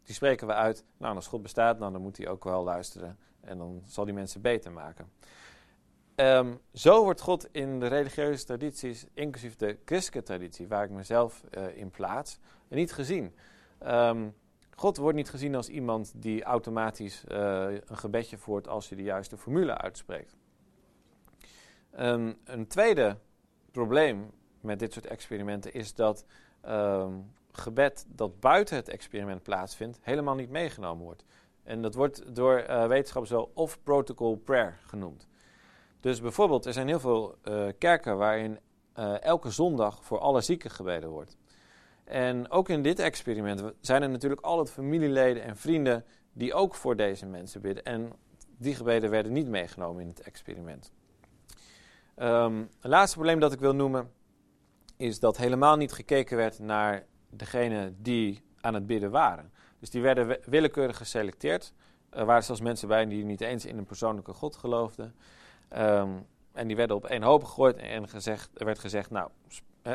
die 0.03 0.15
spreken 0.15 0.47
we 0.47 0.53
uit. 0.53 0.85
Nou, 0.97 1.15
als 1.15 1.27
God 1.27 1.41
bestaat, 1.41 1.79
nou, 1.79 1.91
dan 1.91 2.01
moet 2.01 2.17
hij 2.17 2.27
ook 2.27 2.43
wel 2.43 2.63
luisteren. 2.63 3.17
En 3.41 3.57
dan 3.57 3.81
zal 3.85 4.05
die 4.05 4.13
mensen 4.13 4.41
beter 4.41 4.71
maken. 4.71 5.11
Um, 6.15 6.59
zo 6.73 7.03
wordt 7.03 7.21
God 7.21 7.47
in 7.51 7.79
de 7.79 7.87
religieuze 7.87 8.45
tradities, 8.45 9.05
inclusief 9.13 9.55
de 9.55 9.77
christelijke 9.85 10.27
traditie, 10.27 10.67
waar 10.67 10.83
ik 10.83 10.89
mezelf 10.89 11.43
uh, 11.57 11.77
in 11.77 11.89
plaats, 11.89 12.39
niet 12.67 12.93
gezien. 12.93 13.35
Um, 13.87 14.35
God 14.75 14.97
wordt 14.97 15.17
niet 15.17 15.29
gezien 15.29 15.55
als 15.55 15.69
iemand 15.69 16.13
die 16.15 16.43
automatisch 16.43 17.23
uh, 17.27 17.37
een 17.71 17.97
gebedje 17.97 18.37
voert 18.37 18.67
als 18.67 18.89
je 18.89 18.95
de 18.95 19.03
juiste 19.03 19.37
formule 19.37 19.77
uitspreekt. 19.77 20.37
Um, 21.99 22.37
een 22.43 22.67
tweede 22.67 23.17
probleem 23.71 24.31
met 24.61 24.79
dit 24.79 24.93
soort 24.93 25.07
experimenten 25.07 25.73
is 25.73 25.93
dat 25.93 26.25
um, 26.65 27.31
gebed 27.51 28.05
dat 28.07 28.39
buiten 28.39 28.75
het 28.75 28.89
experiment 28.89 29.43
plaatsvindt 29.43 29.99
helemaal 30.01 30.35
niet 30.35 30.49
meegenomen 30.49 31.03
wordt. 31.03 31.25
En 31.63 31.81
dat 31.81 31.95
wordt 31.95 32.35
door 32.35 32.59
uh, 32.59 32.87
wetenschappers 32.87 33.31
wel 33.31 33.51
off-protocol 33.53 34.35
prayer 34.35 34.79
genoemd. 34.85 35.27
Dus 35.99 36.21
bijvoorbeeld, 36.21 36.65
er 36.65 36.73
zijn 36.73 36.87
heel 36.87 36.99
veel 36.99 37.37
uh, 37.43 37.67
kerken 37.77 38.17
waarin 38.17 38.59
elke 39.19 39.49
zondag 39.49 40.03
voor 40.03 40.19
alle 40.19 40.41
zieken 40.41 40.69
gebeden 40.69 41.09
wordt. 41.09 41.37
En 42.11 42.49
ook 42.49 42.69
in 42.69 42.81
dit 42.81 42.99
experiment 42.99 43.63
zijn 43.81 44.01
er 44.01 44.09
natuurlijk 44.09 44.41
altijd 44.41 44.71
familieleden 44.71 45.43
en 45.43 45.57
vrienden 45.57 46.05
die 46.33 46.53
ook 46.53 46.75
voor 46.75 46.95
deze 46.95 47.25
mensen 47.25 47.61
bidden. 47.61 47.83
En 47.83 48.11
die 48.57 48.75
gebeden 48.75 49.09
werden 49.09 49.31
niet 49.31 49.47
meegenomen 49.47 50.01
in 50.01 50.07
het 50.07 50.21
experiment. 50.21 50.91
Um, 52.17 52.69
het 52.79 52.91
laatste 52.91 53.15
probleem 53.15 53.39
dat 53.39 53.53
ik 53.53 53.59
wil 53.59 53.75
noemen 53.75 54.11
is 54.97 55.19
dat 55.19 55.37
helemaal 55.37 55.75
niet 55.75 55.91
gekeken 55.91 56.37
werd 56.37 56.59
naar 56.59 57.05
degene 57.29 57.93
die 57.97 58.43
aan 58.61 58.73
het 58.73 58.85
bidden 58.85 59.11
waren. 59.11 59.51
Dus 59.79 59.89
die 59.89 60.01
werden 60.01 60.37
willekeurig 60.45 60.97
geselecteerd. 60.97 61.73
Er 62.09 62.25
waren 62.25 62.43
zelfs 62.43 62.61
mensen 62.61 62.87
bij 62.87 63.05
die 63.05 63.25
niet 63.25 63.41
eens 63.41 63.65
in 63.65 63.77
een 63.77 63.85
persoonlijke 63.85 64.33
God 64.33 64.55
geloofden. 64.55 65.15
Um, 65.77 66.25
en 66.51 66.67
die 66.67 66.75
werden 66.75 66.95
op 66.95 67.05
één 67.05 67.23
hoop 67.23 67.43
gegooid 67.43 67.77
en 67.77 68.09
gezegd, 68.09 68.49
er 68.53 68.65
werd 68.65 68.79
gezegd, 68.79 69.09
nou, 69.09 69.29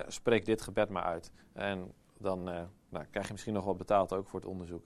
spreek 0.09 0.45
dit 0.45 0.63
gebed 0.63 0.89
maar 0.89 1.05
uit. 1.05 1.31
En 1.53 1.93
dan 2.19 2.49
uh, 2.49 2.63
nou, 2.89 3.05
krijg 3.11 3.27
je 3.27 3.33
misschien 3.33 3.55
nog 3.55 3.65
wat 3.65 3.77
betaald 3.77 4.13
ook 4.13 4.29
voor 4.29 4.41
het 4.41 4.49
onderzoek. 4.49 4.85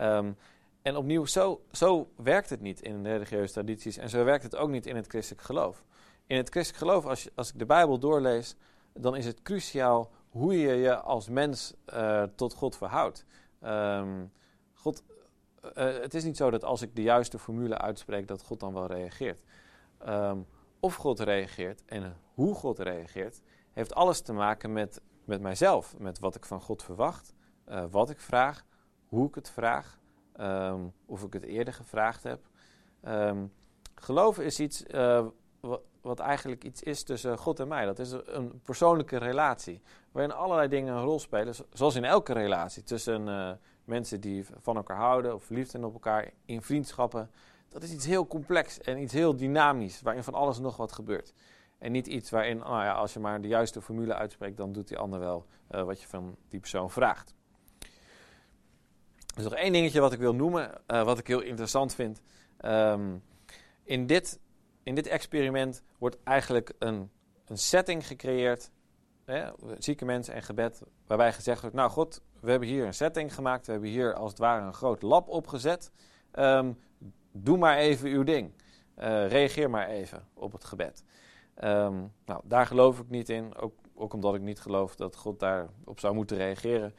Um, 0.00 0.36
en 0.82 0.96
opnieuw, 0.96 1.24
zo, 1.24 1.60
zo 1.72 2.10
werkt 2.16 2.50
het 2.50 2.60
niet 2.60 2.82
in 2.82 3.02
de 3.02 3.12
religieuze 3.12 3.52
tradities 3.52 3.96
en 3.96 4.08
zo 4.08 4.24
werkt 4.24 4.42
het 4.42 4.56
ook 4.56 4.70
niet 4.70 4.86
in 4.86 4.96
het 4.96 5.06
christelijk 5.06 5.44
geloof. 5.44 5.84
In 6.26 6.36
het 6.36 6.48
christelijk 6.48 6.84
geloof, 6.84 7.06
als, 7.06 7.22
je, 7.22 7.32
als 7.34 7.52
ik 7.52 7.58
de 7.58 7.66
Bijbel 7.66 7.98
doorlees, 7.98 8.56
dan 8.92 9.16
is 9.16 9.26
het 9.26 9.42
cruciaal 9.42 10.10
hoe 10.28 10.58
je 10.58 10.74
je 10.74 10.96
als 10.96 11.28
mens 11.28 11.74
uh, 11.94 12.22
tot 12.22 12.54
God 12.54 12.76
verhoudt. 12.76 13.24
Um, 13.62 14.32
God 14.72 15.02
eh, 15.74 15.98
het 16.00 16.14
is 16.14 16.24
niet 16.24 16.36
zo 16.36 16.50
dat 16.50 16.64
als 16.64 16.82
ik 16.82 16.96
de 16.96 17.02
juiste 17.02 17.38
formule 17.38 17.78
uitspreek, 17.78 18.28
dat 18.28 18.42
God 18.42 18.60
dan 18.60 18.72
wel 18.72 18.86
reageert. 18.86 19.42
Ehm, 19.98 20.38
of 20.80 20.94
God 20.94 21.20
reageert 21.20 21.82
en 21.86 22.16
hoe 22.34 22.54
God 22.54 22.78
reageert, 22.78 23.40
heeft 23.72 23.94
alles 23.94 24.20
te 24.20 24.32
maken 24.32 24.72
met, 24.72 25.00
met 25.26 25.40
mijzelf. 25.40 25.94
Met 25.98 26.18
wat 26.18 26.34
ik 26.34 26.44
van 26.44 26.60
God 26.60 26.82
verwacht, 26.82 27.34
uh, 27.68 27.84
wat 27.90 28.10
ik 28.10 28.20
vraag, 28.20 28.64
hoe 29.06 29.28
ik 29.28 29.34
het 29.34 29.50
vraag, 29.50 29.98
um, 30.40 30.92
of 31.06 31.22
ik 31.22 31.32
het 31.32 31.44
eerder 31.44 31.74
gevraagd 31.74 32.22
heb. 32.22 32.48
Um, 33.08 33.52
geloven 33.94 34.44
is 34.44 34.60
iets 34.60 34.84
uh, 34.86 35.26
wat 36.00 36.18
eigenlijk 36.18 36.64
iets 36.64 36.82
is 36.82 37.02
tussen 37.02 37.38
God 37.38 37.60
en 37.60 37.68
mij. 37.68 37.84
Dat 37.84 37.98
is 37.98 38.10
een 38.10 38.60
persoonlijke 38.62 39.16
relatie, 39.16 39.82
waarin 40.12 40.32
allerlei 40.32 40.68
dingen 40.68 40.94
een 40.94 41.02
rol 41.02 41.18
spelen, 41.18 41.54
zoals 41.72 41.94
in 41.94 42.04
elke 42.04 42.32
relatie 42.32 42.82
tussen 42.82 43.26
uh, 43.26 43.50
mensen 43.84 44.20
die 44.20 44.44
van 44.60 44.76
elkaar 44.76 44.96
houden 44.96 45.34
of 45.34 45.44
verliefd 45.44 45.70
zijn 45.70 45.84
op 45.84 45.92
elkaar, 45.92 46.30
in 46.44 46.62
vriendschappen. 46.62 47.30
Dat 47.68 47.82
is 47.82 47.92
iets 47.92 48.06
heel 48.06 48.26
complex 48.26 48.80
en 48.80 48.98
iets 48.98 49.12
heel 49.12 49.36
dynamisch, 49.36 50.02
waarin 50.02 50.22
van 50.22 50.34
alles 50.34 50.58
nog 50.58 50.76
wat 50.76 50.92
gebeurt. 50.92 51.32
En 51.78 51.92
niet 51.92 52.06
iets 52.06 52.30
waarin, 52.30 52.64
oh 52.64 52.68
ja, 52.68 52.92
als 52.92 53.12
je 53.12 53.20
maar 53.20 53.40
de 53.40 53.48
juiste 53.48 53.82
formule 53.82 54.14
uitspreekt, 54.14 54.56
dan 54.56 54.72
doet 54.72 54.88
die 54.88 54.98
ander 54.98 55.18
wel 55.18 55.46
uh, 55.70 55.82
wat 55.82 56.00
je 56.00 56.06
van 56.06 56.36
die 56.48 56.60
persoon 56.60 56.90
vraagt. 56.90 57.34
Er 59.34 59.42
is 59.42 59.44
nog 59.44 59.54
één 59.54 59.72
dingetje 59.72 60.00
wat 60.00 60.12
ik 60.12 60.18
wil 60.18 60.34
noemen, 60.34 60.70
uh, 60.86 61.02
wat 61.04 61.18
ik 61.18 61.26
heel 61.26 61.40
interessant 61.40 61.94
vind. 61.94 62.22
Um, 62.60 63.22
in, 63.84 64.06
dit, 64.06 64.40
in 64.82 64.94
dit 64.94 65.06
experiment 65.06 65.82
wordt 65.98 66.22
eigenlijk 66.22 66.72
een, 66.78 67.10
een 67.46 67.58
setting 67.58 68.06
gecreëerd, 68.06 68.70
hè, 69.24 69.50
zieke 69.78 70.04
mensen 70.04 70.34
en 70.34 70.42
gebed, 70.42 70.82
waarbij 71.06 71.32
gezegd 71.32 71.60
wordt, 71.60 71.76
nou 71.76 71.90
God, 71.90 72.22
we 72.40 72.50
hebben 72.50 72.68
hier 72.68 72.86
een 72.86 72.94
setting 72.94 73.34
gemaakt, 73.34 73.66
we 73.66 73.72
hebben 73.72 73.90
hier 73.90 74.14
als 74.14 74.30
het 74.30 74.38
ware 74.38 74.66
een 74.66 74.74
groot 74.74 75.02
lab 75.02 75.28
opgezet. 75.28 75.90
Um, 76.32 76.78
doe 77.32 77.58
maar 77.58 77.76
even 77.76 78.10
uw 78.10 78.22
ding. 78.22 78.52
Uh, 78.98 79.28
reageer 79.28 79.70
maar 79.70 79.88
even 79.88 80.28
op 80.34 80.52
het 80.52 80.64
gebed. 80.64 81.04
Um, 81.64 82.12
nou, 82.24 82.40
daar 82.44 82.66
geloof 82.66 82.98
ik 82.98 83.08
niet 83.08 83.28
in, 83.28 83.56
ook, 83.56 83.74
ook 83.94 84.12
omdat 84.12 84.34
ik 84.34 84.40
niet 84.40 84.60
geloof 84.60 84.96
dat 84.96 85.16
God 85.16 85.40
daarop 85.40 86.00
zou 86.00 86.14
moeten 86.14 86.36
reageren. 86.36 86.94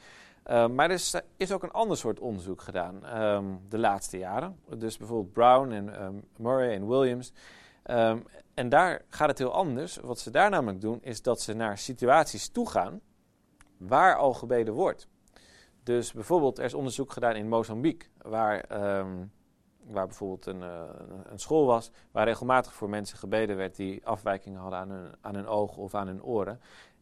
Uh, 0.48 0.68
maar 0.68 0.86
er 0.86 0.96
is, 0.96 1.16
is, 1.38 1.52
ook 1.52 1.64
een 1.64 1.72
ander 1.72 1.98
soort 1.98 2.20
onderzoek 2.20 2.62
gedaan 2.62 3.22
um, 3.22 3.60
de 3.70 3.78
laatste 3.78 4.18
jaren. 4.18 4.60
Dus 4.78 4.98
bijvoorbeeld 4.98 5.34
Brown 5.34 5.72
en 5.72 6.24
Murray 6.38 6.74
en 6.74 6.88
Williams. 6.88 7.34
En 8.54 8.70
daar 8.70 9.02
gaat 9.10 9.30
het 9.30 9.38
heel 9.38 9.54
anders. 9.54 9.98
Wat 9.98 10.20
ze 10.20 10.32
daar 10.32 10.50
namelijk 10.50 10.82
doen, 10.82 11.02
is 11.02 11.22
dat 11.22 11.42
ze 11.42 11.54
naar 11.54 11.78
situaties 11.78 12.50
toe 12.50 12.70
gaan 12.70 13.02
waar 13.78 14.16
al 14.16 14.34
gebeden 14.34 14.74
wordt. 14.74 15.08
Dus 15.84 16.14
bijvoorbeeld, 16.14 16.58
er 16.58 16.66
is 16.66 16.74
onderzoek 16.74 17.12
gedaan 17.12 17.36
in 17.36 17.48
Mozambique, 17.48 18.08
waar, 18.22 18.66
waar 19.88 20.08
bijvoorbeeld 20.08 20.46
een, 20.46 20.62
uh, 20.62 20.84
een, 21.24 21.40
school 21.40 21.66
was, 21.66 21.92
waar 22.12 22.26
regelmatig 22.26 22.74
voor 22.74 22.90
mensen 22.90 23.18
gebeden 23.18 23.56
werd 23.58 23.76
die 23.76 24.06
afwijkingen 24.06 24.60
hadden 24.60 24.80
aan 24.80 24.90
hun, 24.90 25.16
aan 25.22 25.48
ogen 25.48 25.82
of 25.82 25.96
aan 25.96 26.08
hun 26.08 26.24
oren. 26.24 26.60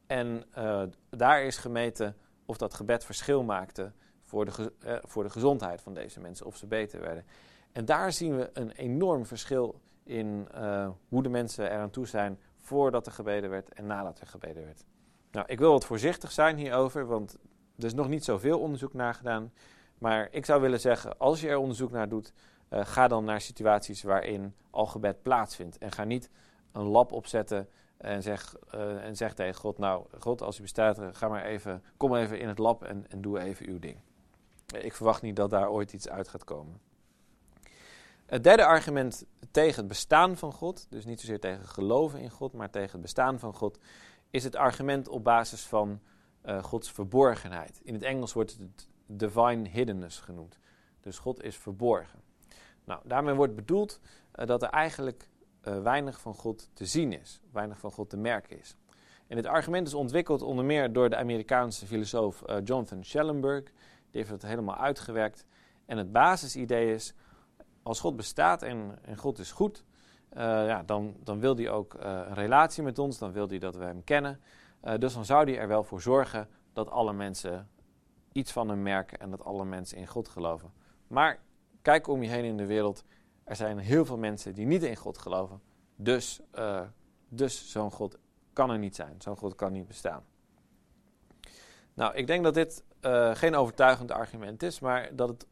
En 0.07 0.43
uh, 0.57 0.83
daar 1.09 1.43
is 1.43 1.57
gemeten 1.57 2.15
of 2.45 2.57
dat 2.57 2.73
gebed 2.73 3.05
verschil 3.05 3.43
maakte 3.43 3.91
voor 4.21 4.45
de, 4.45 4.73
eh, 4.79 4.95
voor 5.01 5.23
de 5.23 5.29
gezondheid 5.29 5.81
van 5.81 5.93
deze 5.93 6.19
mensen, 6.19 6.45
of 6.45 6.57
ze 6.57 6.67
beter 6.67 7.01
werden. 7.01 7.25
En 7.71 7.85
daar 7.85 8.11
zien 8.11 8.35
we 8.35 8.49
een 8.53 8.71
enorm 8.71 9.25
verschil 9.25 9.81
in 10.03 10.47
hoe 11.09 11.23
de 11.23 11.29
mensen 11.29 11.71
eraan 11.71 11.89
toe 11.89 12.07
zijn 12.07 12.39
voordat 12.57 13.05
er 13.05 13.11
gebeden 13.11 13.49
werd 13.49 13.73
en 13.73 13.85
nadat 13.85 14.19
er 14.19 14.27
gebeden 14.27 14.63
werd. 14.63 14.85
Nou, 15.31 15.45
ik 15.47 15.59
wil 15.59 15.71
wat 15.71 15.85
voorzichtig 15.85 16.31
zijn 16.31 16.57
hierover, 16.57 17.05
want 17.05 17.37
er 17.77 17.85
is 17.85 17.93
nog 17.93 18.07
niet 18.07 18.23
zoveel 18.23 18.59
onderzoek 18.59 18.93
naar 18.93 19.13
gedaan. 19.13 19.51
Maar 19.97 20.27
ik 20.31 20.45
zou 20.45 20.61
willen 20.61 20.79
zeggen, 20.79 21.17
als 21.17 21.41
je 21.41 21.47
er 21.47 21.57
onderzoek 21.57 21.91
naar 21.91 22.09
doet, 22.09 22.33
uh, 22.69 22.85
ga 22.85 23.07
dan 23.07 23.25
naar 23.25 23.41
situaties 23.41 24.03
waarin 24.03 24.55
al 24.69 24.85
gebed 24.85 25.21
plaatsvindt. 25.21 25.77
En 25.77 25.91
ga 25.91 26.03
niet 26.03 26.29
een 26.71 26.85
lab 26.85 27.11
opzetten 27.11 27.69
en 27.97 28.23
zeg, 28.23 28.55
uh, 28.75 29.05
en 29.05 29.15
zeg 29.15 29.33
tegen 29.33 29.55
God, 29.61 29.77
nou, 29.77 30.05
God, 30.19 30.41
als 30.41 30.59
u 30.59 30.61
bestaat, 30.61 30.99
ga 31.11 31.27
maar 31.27 31.45
even, 31.45 31.83
kom 31.97 32.15
even 32.15 32.39
in 32.39 32.47
het 32.47 32.57
lab 32.57 32.83
en, 32.83 33.05
en 33.09 33.21
doe 33.21 33.39
even 33.39 33.67
uw 33.67 33.79
ding. 33.79 33.97
Ik 34.77 34.93
verwacht 34.93 35.21
niet 35.21 35.35
dat 35.35 35.49
daar 35.49 35.69
ooit 35.69 35.93
iets 35.93 36.09
uit 36.09 36.27
gaat 36.27 36.43
komen. 36.43 36.79
Het 38.25 38.43
derde 38.43 38.65
argument 38.65 39.25
tegen 39.51 39.77
het 39.77 39.87
bestaan 39.87 40.37
van 40.37 40.53
God, 40.53 40.87
dus 40.89 41.05
niet 41.05 41.19
zozeer 41.19 41.39
tegen 41.39 41.65
geloven 41.65 42.19
in 42.19 42.29
God, 42.29 42.53
maar 42.53 42.69
tegen 42.69 42.91
het 42.91 43.01
bestaan 43.01 43.39
van 43.39 43.53
God, 43.53 43.79
is 44.29 44.43
het 44.43 44.55
argument 44.55 45.07
op 45.07 45.23
basis 45.23 45.65
van 45.65 45.99
uh, 46.45 46.63
Gods 46.63 46.91
verborgenheid. 46.91 47.79
In 47.83 47.93
het 47.93 48.03
Engels 48.03 48.33
wordt 48.33 48.57
het 48.57 48.87
divine 49.05 49.69
hiddenness 49.69 50.19
genoemd. 50.19 50.59
Dus 51.01 51.17
God 51.17 51.43
is 51.43 51.57
verborgen. 51.57 52.21
Nou, 52.85 53.01
daarmee 53.03 53.33
wordt 53.33 53.55
bedoeld 53.55 53.99
uh, 54.35 54.45
dat 54.45 54.63
er 54.63 54.69
eigenlijk 54.69 55.29
uh, 55.63 55.81
weinig 55.81 56.19
van 56.19 56.33
God 56.33 56.69
te 56.73 56.85
zien 56.85 57.13
is, 57.13 57.41
weinig 57.51 57.79
van 57.79 57.91
God 57.91 58.09
te 58.09 58.17
merken 58.17 58.59
is. 58.59 58.75
En 59.27 59.35
dit 59.35 59.45
argument 59.45 59.87
is 59.87 59.93
ontwikkeld 59.93 60.41
onder 60.41 60.65
meer 60.65 60.93
door 60.93 61.09
de 61.09 61.15
Amerikaanse 61.15 61.85
filosoof 61.85 62.43
uh, 62.45 62.55
Jonathan 62.63 63.03
Schellenberg. 63.03 63.63
Die 63.63 63.73
heeft 64.23 64.29
het 64.29 64.41
helemaal 64.41 64.75
uitgewerkt. 64.77 65.45
En 65.85 65.97
het 65.97 66.11
basisidee 66.11 66.93
is, 66.93 67.13
als 67.83 67.99
God 67.99 68.15
bestaat 68.15 68.61
en, 68.61 68.99
en 69.01 69.17
God 69.17 69.39
is 69.39 69.51
goed, 69.51 69.83
ja, 70.35 70.83
dan, 70.83 71.15
dan 71.23 71.39
wil 71.39 71.55
hij 71.55 71.69
ook 71.69 71.95
een 71.99 72.33
relatie 72.33 72.83
met 72.83 72.99
ons, 72.99 73.17
dan 73.17 73.31
wil 73.31 73.47
hij 73.47 73.59
dat 73.59 73.75
we 73.75 73.83
hem 73.83 74.03
kennen. 74.03 74.41
dus 74.99 75.13
dan 75.13 75.25
zou 75.25 75.43
hij 75.43 75.59
er 75.59 75.67
wel 75.67 75.83
voor 75.83 76.01
zorgen 76.01 76.47
dat 76.73 76.89
alle 76.89 77.13
mensen 77.13 77.69
iets 78.31 78.51
van 78.51 78.69
hem 78.69 78.81
merken 78.81 79.19
en 79.19 79.29
dat 79.29 79.43
alle 79.43 79.65
mensen 79.65 79.97
in 79.97 80.07
God 80.07 80.27
geloven. 80.27 80.73
Maar 81.07 81.39
kijk 81.85 82.07
om 82.07 82.23
je 82.23 82.29
heen 82.29 82.43
in 82.43 82.57
de 82.57 82.65
wereld 82.65 83.03
er 83.43 83.55
zijn 83.55 83.77
heel 83.77 84.05
veel 84.05 84.17
mensen 84.17 84.53
die 84.53 84.65
niet 84.65 84.83
in 84.83 84.95
God 84.95 85.17
geloven. 85.17 85.61
Dus, 85.95 86.39
uh, 86.55 86.81
dus 87.29 87.71
zo'n 87.71 87.91
God 87.91 88.17
kan 88.53 88.69
er 88.69 88.77
niet 88.77 88.95
zijn. 88.95 89.15
Zo'n 89.17 89.37
God 89.37 89.55
kan 89.55 89.71
niet 89.71 89.87
bestaan. 89.87 90.23
Nou, 91.93 92.15
ik 92.15 92.27
denk 92.27 92.43
dat 92.43 92.53
dit 92.53 92.83
uh, 93.01 93.35
geen 93.35 93.55
overtuigend 93.55 94.11
argument 94.11 94.63
is, 94.63 94.79
maar 94.79 95.15
dat 95.15 95.29
het 95.29 95.47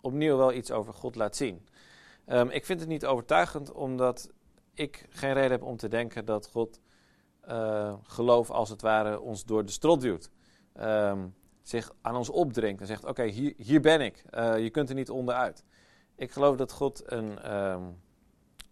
opnieuw 0.00 0.36
wel 0.36 0.52
iets 0.52 0.70
over 0.70 0.94
God 0.94 1.14
laat 1.14 1.36
zien. 1.36 1.68
Um, 2.26 2.50
ik 2.50 2.64
vind 2.64 2.80
het 2.80 2.88
niet 2.88 3.06
overtuigend 3.06 3.72
omdat 3.72 4.30
ik 4.74 5.06
geen 5.08 5.32
reden 5.32 5.50
heb 5.50 5.62
om 5.62 5.76
te 5.76 5.88
denken 5.88 6.24
dat 6.24 6.46
God 6.46 6.80
uh, 7.48 7.94
geloof 8.02 8.50
als 8.50 8.68
het 8.68 8.82
ware 8.82 9.20
ons 9.20 9.44
door 9.44 9.64
de 9.64 9.72
strot 9.72 10.00
duwt. 10.00 10.30
Um, 10.80 11.34
zich 11.62 11.92
aan 12.00 12.16
ons 12.16 12.28
opdringt 12.28 12.80
en 12.80 12.86
zegt: 12.86 13.04
Oké, 13.04 13.24
hier, 13.24 13.54
hier 13.56 13.80
ben 13.80 14.00
ik. 14.00 14.24
Je 14.56 14.70
kunt 14.70 14.88
er 14.88 14.94
niet 14.94 15.10
onderuit. 15.10 15.64
Ik 16.18 16.32
geloof 16.32 16.56
dat 16.56 16.72
God 16.72 17.02
een, 17.12 17.54
um, 17.54 18.00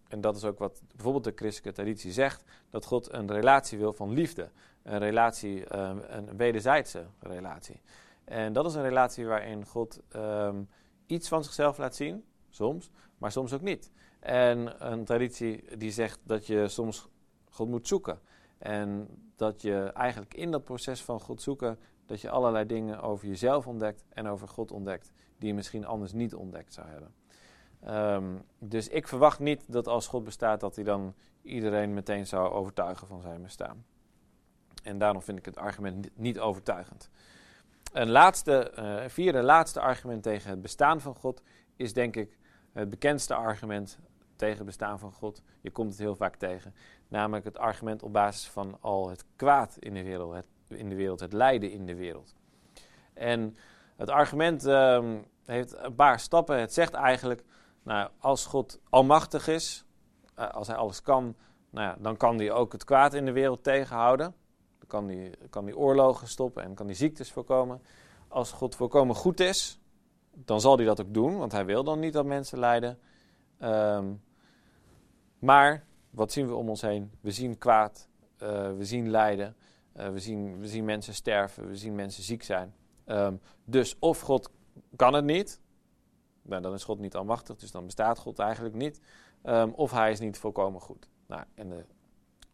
en 0.08 0.20
dat 0.20 0.36
is 0.36 0.44
ook 0.44 0.58
wat 0.58 0.82
bijvoorbeeld 0.94 1.24
de 1.24 1.32
christelijke 1.34 1.80
traditie 1.80 2.12
zegt, 2.12 2.44
dat 2.70 2.84
God 2.84 3.12
een 3.12 3.32
relatie 3.32 3.78
wil 3.78 3.92
van 3.92 4.12
liefde. 4.12 4.50
Een 4.82 4.98
relatie, 4.98 5.78
um, 5.78 6.02
een 6.06 6.36
wederzijdse 6.36 7.06
relatie. 7.18 7.80
En 8.24 8.52
dat 8.52 8.66
is 8.66 8.74
een 8.74 8.82
relatie 8.82 9.26
waarin 9.26 9.66
God 9.66 10.00
um, 10.16 10.68
iets 11.06 11.28
van 11.28 11.44
zichzelf 11.44 11.78
laat 11.78 11.94
zien, 11.94 12.24
soms, 12.50 12.90
maar 13.18 13.32
soms 13.32 13.52
ook 13.52 13.60
niet. 13.60 13.90
En 14.20 14.86
een 14.92 15.04
traditie 15.04 15.76
die 15.76 15.90
zegt 15.90 16.20
dat 16.22 16.46
je 16.46 16.68
soms 16.68 17.08
God 17.50 17.68
moet 17.68 17.88
zoeken. 17.88 18.20
En 18.58 19.08
dat 19.36 19.62
je 19.62 19.90
eigenlijk 19.94 20.34
in 20.34 20.50
dat 20.50 20.64
proces 20.64 21.02
van 21.02 21.20
God 21.20 21.42
zoeken, 21.42 21.78
dat 22.06 22.20
je 22.20 22.30
allerlei 22.30 22.66
dingen 22.66 23.00
over 23.00 23.26
jezelf 23.28 23.66
ontdekt 23.66 24.04
en 24.08 24.26
over 24.26 24.48
God 24.48 24.72
ontdekt, 24.72 25.12
die 25.38 25.48
je 25.48 25.54
misschien 25.54 25.86
anders 25.86 26.12
niet 26.12 26.34
ontdekt 26.34 26.72
zou 26.72 26.88
hebben. 26.88 27.14
Um, 27.88 28.42
dus 28.58 28.88
ik 28.88 29.08
verwacht 29.08 29.38
niet 29.38 29.72
dat 29.72 29.88
als 29.88 30.06
God 30.06 30.24
bestaat, 30.24 30.60
dat 30.60 30.74
hij 30.74 30.84
dan 30.84 31.14
iedereen 31.42 31.94
meteen 31.94 32.26
zou 32.26 32.50
overtuigen 32.52 33.06
van 33.06 33.20
zijn 33.20 33.42
bestaan. 33.42 33.84
En 34.82 34.98
daarom 34.98 35.22
vind 35.22 35.38
ik 35.38 35.44
het 35.44 35.56
argument 35.56 36.08
niet 36.14 36.38
overtuigend. 36.40 37.10
Een 37.92 38.10
laatste, 38.10 38.72
uh, 38.78 39.08
vierde 39.08 39.42
laatste 39.42 39.80
argument 39.80 40.22
tegen 40.22 40.50
het 40.50 40.62
bestaan 40.62 41.00
van 41.00 41.14
God 41.14 41.42
is 41.76 41.92
denk 41.92 42.16
ik 42.16 42.38
het 42.72 42.90
bekendste 42.90 43.34
argument 43.34 43.98
tegen 44.36 44.56
het 44.56 44.66
bestaan 44.66 44.98
van 44.98 45.12
God. 45.12 45.42
Je 45.60 45.70
komt 45.70 45.90
het 45.90 45.98
heel 45.98 46.16
vaak 46.16 46.36
tegen. 46.36 46.74
Namelijk 47.08 47.44
het 47.44 47.58
argument 47.58 48.02
op 48.02 48.12
basis 48.12 48.48
van 48.48 48.76
al 48.80 49.08
het 49.08 49.24
kwaad 49.36 49.76
in 49.78 49.94
de 49.94 50.02
wereld, 50.02 50.34
het, 50.34 50.46
in 50.68 50.88
de 50.88 50.94
wereld, 50.94 51.20
het 51.20 51.32
lijden 51.32 51.70
in 51.70 51.86
de 51.86 51.94
wereld. 51.94 52.34
En 53.14 53.56
het 53.96 54.10
argument 54.10 54.64
um, 54.64 55.24
heeft 55.44 55.76
een 55.78 55.94
paar 55.94 56.20
stappen. 56.20 56.60
Het 56.60 56.72
zegt 56.72 56.94
eigenlijk 56.94 57.44
nou, 57.86 58.10
als 58.18 58.46
God 58.46 58.80
almachtig 58.90 59.48
is, 59.48 59.84
uh, 60.38 60.48
als 60.48 60.66
hij 60.66 60.76
alles 60.76 61.02
kan, 61.02 61.36
nou 61.70 61.86
ja, 61.86 61.96
dan 61.98 62.16
kan 62.16 62.38
hij 62.38 62.52
ook 62.52 62.72
het 62.72 62.84
kwaad 62.84 63.14
in 63.14 63.24
de 63.24 63.32
wereld 63.32 63.62
tegenhouden. 63.62 64.34
Dan 64.78 64.88
kan 64.88 65.08
hij, 65.08 65.34
kan 65.50 65.64
hij 65.64 65.74
oorlogen 65.74 66.28
stoppen 66.28 66.62
en 66.62 66.74
kan 66.74 66.86
hij 66.86 66.94
ziektes 66.94 67.32
voorkomen. 67.32 67.82
Als 68.28 68.52
God 68.52 68.74
volkomen 68.74 69.14
goed 69.14 69.40
is, 69.40 69.78
dan 70.32 70.60
zal 70.60 70.76
hij 70.76 70.84
dat 70.84 71.00
ook 71.00 71.14
doen, 71.14 71.36
want 71.36 71.52
hij 71.52 71.64
wil 71.64 71.84
dan 71.84 71.98
niet 71.98 72.12
dat 72.12 72.24
mensen 72.24 72.58
lijden. 72.58 72.98
Um, 73.60 74.22
maar 75.38 75.84
wat 76.10 76.32
zien 76.32 76.46
we 76.46 76.54
om 76.54 76.68
ons 76.68 76.80
heen? 76.80 77.10
We 77.20 77.30
zien 77.30 77.58
kwaad, 77.58 78.08
uh, 78.42 78.48
we 78.76 78.84
zien 78.84 79.10
lijden, 79.10 79.56
uh, 79.96 80.08
we, 80.08 80.18
zien, 80.18 80.58
we 80.60 80.68
zien 80.68 80.84
mensen 80.84 81.14
sterven, 81.14 81.68
we 81.68 81.76
zien 81.76 81.94
mensen 81.94 82.22
ziek 82.22 82.42
zijn. 82.42 82.74
Um, 83.06 83.40
dus 83.64 83.96
of 83.98 84.20
God 84.20 84.50
kan 84.96 85.14
het 85.14 85.24
niet, 85.24 85.60
Nou, 86.46 86.62
dan 86.62 86.72
is 86.72 86.84
God 86.84 86.98
niet 86.98 87.16
almachtig, 87.16 87.56
dus 87.56 87.70
dan 87.70 87.84
bestaat 87.84 88.18
God 88.18 88.38
eigenlijk 88.38 88.74
niet. 88.74 89.00
Ehm, 89.42 89.68
of 89.68 89.90
hij 89.90 90.10
is 90.10 90.20
niet 90.20 90.38
volkomen 90.38 90.80
goed. 90.80 91.08
Nou, 91.26 91.42
en 91.54 91.68
de, 91.68 91.84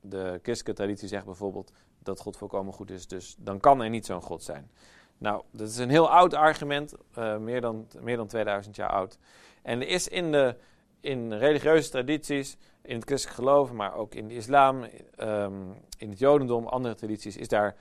de 0.00 0.38
christelijke 0.42 0.82
traditie 0.82 1.08
zegt 1.08 1.24
bijvoorbeeld 1.24 1.72
dat 1.98 2.20
God 2.20 2.36
volkomen 2.36 2.72
goed 2.72 2.90
is, 2.90 3.06
dus 3.06 3.36
dan 3.38 3.60
kan 3.60 3.82
er 3.82 3.90
niet 3.90 4.06
zo'n 4.06 4.22
God 4.22 4.42
zijn. 4.42 4.70
Nou, 5.18 5.42
dat 5.50 5.68
is 5.68 5.76
een 5.76 5.90
heel 5.90 6.10
oud 6.10 6.34
argument, 6.34 6.94
uh, 7.18 7.36
meer, 7.36 7.60
dan, 7.60 7.86
meer 8.00 8.16
dan 8.16 8.26
2000 8.26 8.76
jaar 8.76 8.90
oud. 8.90 9.18
En 9.62 9.80
er 9.80 9.88
is 9.88 10.08
in 10.08 10.32
de 10.32 10.56
in 11.00 11.32
religieuze 11.32 11.90
tradities, 11.90 12.56
in 12.82 12.94
het 12.94 13.04
christelijk 13.04 13.38
geloof, 13.38 13.72
maar 13.72 13.94
ook 13.94 14.14
in 14.14 14.28
de 14.28 14.34
islam, 14.34 14.84
ehm, 15.16 15.70
in 15.98 16.10
het 16.10 16.18
jodendom, 16.18 16.66
andere 16.66 16.94
tradities, 16.94 17.36
is 17.36 17.48
daar 17.48 17.76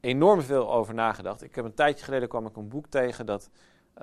enorm 0.00 0.42
veel 0.42 0.72
over 0.72 0.94
nagedacht. 0.94 1.42
Ik 1.42 1.54
heb 1.54 1.64
een 1.64 1.74
tijdje 1.74 2.04
geleden 2.04 2.28
kwam 2.28 2.46
ik 2.46 2.56
een 2.56 2.68
boek 2.68 2.86
tegen 2.86 3.26
dat 3.26 3.50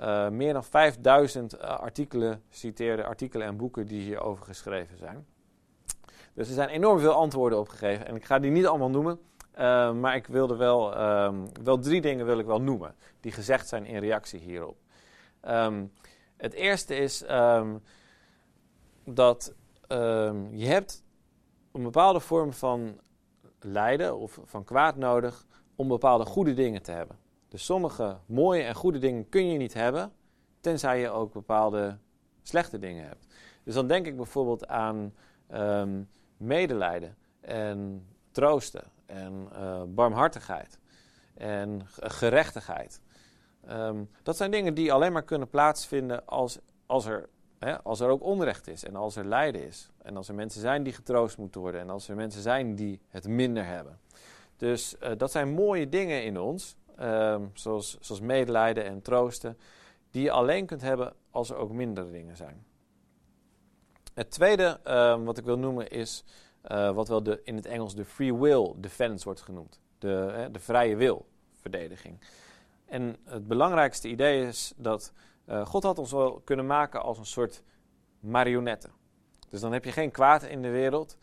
uh, 0.00 0.28
meer 0.28 0.52
dan 0.52 0.64
5000 0.64 1.54
uh, 1.54 1.60
eh, 1.60 1.68
artikelen 1.68 2.42
citeerde, 2.50 3.04
artikelen 3.04 3.46
en 3.46 3.56
boeken 3.56 3.86
die 3.86 4.00
hierover 4.00 4.44
geschreven 4.44 4.98
zijn. 4.98 5.26
Dus 6.34 6.48
er 6.48 6.54
zijn 6.54 6.68
enorm 6.68 6.98
veel 6.98 7.12
antwoorden 7.12 7.58
op 7.58 7.68
gegeven 7.68 8.06
en 8.06 8.14
ik 8.14 8.24
ga 8.24 8.38
die 8.38 8.50
niet 8.50 8.66
allemaal 8.66 8.90
noemen. 8.90 9.20
Uh, 9.58 9.92
maar 9.92 10.16
ik 10.16 10.26
wilde 10.26 10.56
wel, 10.56 11.00
um, 11.00 11.48
wel 11.62 11.78
drie 11.78 12.00
dingen 12.00 12.26
wil 12.26 12.38
ik 12.38 12.46
wel 12.46 12.60
noemen 12.60 12.94
die 13.20 13.32
gezegd 13.32 13.68
zijn 13.68 13.86
in 13.86 13.98
reactie 13.98 14.40
hierop. 14.40 14.76
Um, 15.48 15.92
het 16.36 16.52
eerste 16.52 16.96
is 16.96 17.24
um, 17.30 17.82
dat 19.04 19.54
je 20.50 20.66
hebt 20.66 21.04
een 21.72 21.82
bepaalde 21.82 22.20
vorm 22.20 22.52
van 22.52 23.00
lijden 23.60 24.16
of 24.16 24.38
van 24.44 24.64
kwaad 24.64 24.96
nodig 24.96 25.46
om 25.76 25.88
bepaalde 25.88 26.24
goede 26.24 26.54
dingen 26.54 26.82
te 26.82 26.92
hebben. 26.92 27.16
Dus 27.48 27.64
sommige 27.64 28.16
mooie 28.26 28.62
en 28.62 28.74
goede 28.74 28.98
dingen 28.98 29.28
kun 29.28 29.48
je 29.48 29.58
niet 29.58 29.74
hebben, 29.74 30.12
tenzij 30.60 31.00
je 31.00 31.10
ook 31.10 31.32
bepaalde 31.32 31.98
slechte 32.42 32.78
dingen 32.78 33.04
hebt. 33.06 33.26
Dus 33.64 33.74
dan 33.74 33.86
denk 33.86 34.06
ik 34.06 34.16
bijvoorbeeld 34.16 34.66
aan 34.66 35.14
um, 35.52 36.08
medelijden 36.36 37.16
en 37.40 38.06
troosten 38.30 38.84
en 39.06 39.48
uh, 39.52 39.82
barmhartigheid 39.86 40.78
en 41.34 41.82
gerechtigheid. 42.00 43.00
Um, 43.70 44.10
dat 44.22 44.36
zijn 44.36 44.50
dingen 44.50 44.74
die 44.74 44.92
alleen 44.92 45.12
maar 45.12 45.22
kunnen 45.22 45.48
plaatsvinden 45.48 46.26
als, 46.26 46.58
als, 46.86 47.06
er, 47.06 47.28
hè, 47.58 47.82
als 47.82 48.00
er 48.00 48.08
ook 48.08 48.22
onrecht 48.22 48.66
is 48.66 48.84
en 48.84 48.96
als 48.96 49.16
er 49.16 49.26
lijden 49.26 49.66
is. 49.66 49.90
En 50.02 50.16
als 50.16 50.28
er 50.28 50.34
mensen 50.34 50.60
zijn 50.60 50.82
die 50.82 50.92
getroost 50.92 51.38
moeten 51.38 51.60
worden 51.60 51.80
en 51.80 51.90
als 51.90 52.08
er 52.08 52.16
mensen 52.16 52.42
zijn 52.42 52.74
die 52.74 53.00
het 53.08 53.28
minder 53.28 53.64
hebben. 53.64 54.00
Dus 54.56 54.96
uh, 55.02 55.10
dat 55.16 55.30
zijn 55.30 55.48
mooie 55.48 55.88
dingen 55.88 56.24
in 56.24 56.38
ons, 56.38 56.76
um, 57.00 57.50
zoals, 57.54 57.96
zoals 58.00 58.20
medelijden 58.20 58.84
en 58.84 59.02
troosten, 59.02 59.58
die 60.10 60.22
je 60.22 60.30
alleen 60.30 60.66
kunt 60.66 60.82
hebben 60.82 61.14
als 61.30 61.50
er 61.50 61.56
ook 61.56 61.72
mindere 61.72 62.10
dingen 62.10 62.36
zijn. 62.36 62.66
Het 64.14 64.30
tweede 64.30 64.80
um, 64.84 65.24
wat 65.24 65.38
ik 65.38 65.44
wil 65.44 65.58
noemen 65.58 65.90
is 65.90 66.24
uh, 66.70 66.90
wat 66.90 67.08
wel 67.08 67.22
de, 67.22 67.40
in 67.44 67.56
het 67.56 67.66
Engels 67.66 67.94
de 67.94 68.04
free 68.04 68.34
will 68.34 68.74
defense 68.76 69.24
wordt 69.24 69.40
genoemd. 69.40 69.80
De, 69.98 70.34
uh, 70.38 70.44
de 70.52 70.58
vrije 70.58 70.96
wil 70.96 71.26
verdediging. 71.52 72.20
En 72.86 73.16
het 73.24 73.46
belangrijkste 73.46 74.08
idee 74.08 74.46
is 74.46 74.72
dat 74.76 75.12
uh, 75.46 75.66
God 75.66 75.82
had 75.82 75.98
ons 75.98 76.12
wel 76.12 76.40
kunnen 76.44 76.66
maken 76.66 77.02
als 77.02 77.18
een 77.18 77.26
soort 77.26 77.62
marionetten. 78.20 78.90
Dus 79.48 79.60
dan 79.60 79.72
heb 79.72 79.84
je 79.84 79.92
geen 79.92 80.10
kwaad 80.10 80.42
in 80.42 80.62
de 80.62 80.70
wereld. 80.70 81.18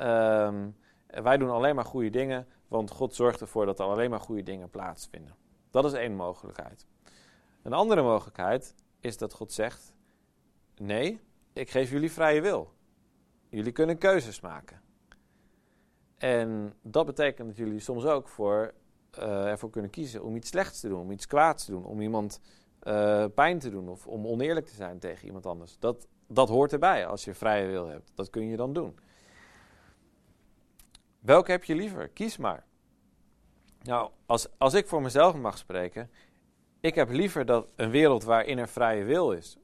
Um, 0.00 0.76
wij 1.06 1.36
doen 1.36 1.50
alleen 1.50 1.74
maar 1.74 1.84
goede 1.84 2.10
dingen. 2.10 2.46
Want 2.70 2.90
God 2.90 3.14
zorgt 3.14 3.40
ervoor 3.40 3.66
dat 3.66 3.78
er 3.78 3.84
alleen 3.84 4.10
maar 4.10 4.20
goede 4.20 4.42
dingen 4.42 4.70
plaatsvinden. 4.70 5.36
Dat 5.70 5.84
is 5.84 5.92
één 5.92 6.14
mogelijkheid. 6.14 6.86
Een 7.62 7.72
andere 7.72 8.02
mogelijkheid 8.02 8.74
is 9.00 9.16
dat 9.16 9.32
God 9.32 9.52
zegt: 9.52 9.94
Nee, 10.76 11.20
ik 11.52 11.70
geef 11.70 11.90
jullie 11.90 12.12
vrije 12.12 12.40
wil. 12.40 12.72
Jullie 13.48 13.72
kunnen 13.72 13.98
keuzes 13.98 14.40
maken. 14.40 14.80
En 16.18 16.74
dat 16.82 17.06
betekent 17.06 17.48
dat 17.48 17.56
jullie 17.56 17.80
soms 17.80 18.04
ook 18.04 18.28
voor, 18.28 18.74
uh, 19.18 19.46
ervoor 19.46 19.70
kunnen 19.70 19.90
kiezen 19.90 20.22
om 20.22 20.36
iets 20.36 20.48
slechts 20.48 20.80
te 20.80 20.88
doen, 20.88 21.00
om 21.00 21.10
iets 21.10 21.26
kwaads 21.26 21.64
te 21.64 21.70
doen, 21.70 21.84
om 21.84 22.00
iemand 22.00 22.40
uh, 22.82 23.24
pijn 23.34 23.58
te 23.58 23.70
doen 23.70 23.88
of 23.88 24.06
om 24.06 24.26
oneerlijk 24.26 24.66
te 24.66 24.74
zijn 24.74 24.98
tegen 24.98 25.26
iemand 25.26 25.46
anders. 25.46 25.78
Dat, 25.78 26.06
dat 26.26 26.48
hoort 26.48 26.72
erbij 26.72 27.06
als 27.06 27.24
je 27.24 27.34
vrije 27.34 27.66
wil 27.66 27.86
hebt. 27.86 28.10
Dat 28.14 28.30
kun 28.30 28.46
je 28.46 28.56
dan 28.56 28.72
doen. 28.72 28.98
Welke 31.20 31.50
heb 31.50 31.64
je 31.64 31.74
liever? 31.74 32.08
Kies 32.08 32.36
maar. 32.36 32.64
Nou, 33.82 34.10
als, 34.26 34.48
als 34.58 34.74
ik 34.74 34.88
voor 34.88 35.02
mezelf 35.02 35.34
mag 35.34 35.58
spreken, 35.58 36.10
ik 36.80 36.94
heb 36.94 37.10
liever 37.10 37.46
dat 37.46 37.72
een 37.76 37.90
wereld 37.90 38.24
waarin 38.24 38.58
er 38.58 38.68
vrije 38.68 39.04
wil 39.04 39.32
is 39.32 39.58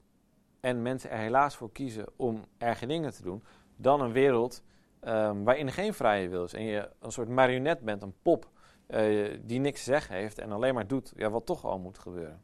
en 0.59 0.81
mensen 0.81 1.09
er 1.09 1.17
helaas 1.17 1.55
voor 1.55 1.71
kiezen 1.71 2.05
om 2.15 2.45
erge 2.57 2.85
dingen 2.85 3.13
te 3.13 3.21
doen, 3.21 3.43
dan 3.75 4.01
een 4.01 4.11
wereld 4.11 4.63
um, 5.01 5.43
waarin 5.43 5.71
geen 5.71 5.93
vrije 5.93 6.29
wil 6.29 6.43
is 6.43 6.53
en 6.53 6.63
je 6.63 6.89
een 6.99 7.11
soort 7.11 7.29
marionet 7.29 7.79
bent, 7.79 8.01
een 8.01 8.15
pop 8.21 8.49
uh, 8.87 9.37
die 9.41 9.59
niks 9.59 9.83
te 9.83 9.91
zeggen 9.91 10.15
heeft 10.15 10.39
en 10.39 10.51
alleen 10.51 10.73
maar 10.73 10.87
doet 10.87 11.13
ja, 11.15 11.29
wat 11.29 11.45
toch 11.45 11.65
al 11.65 11.79
moet 11.79 11.97
gebeuren. 11.97 12.41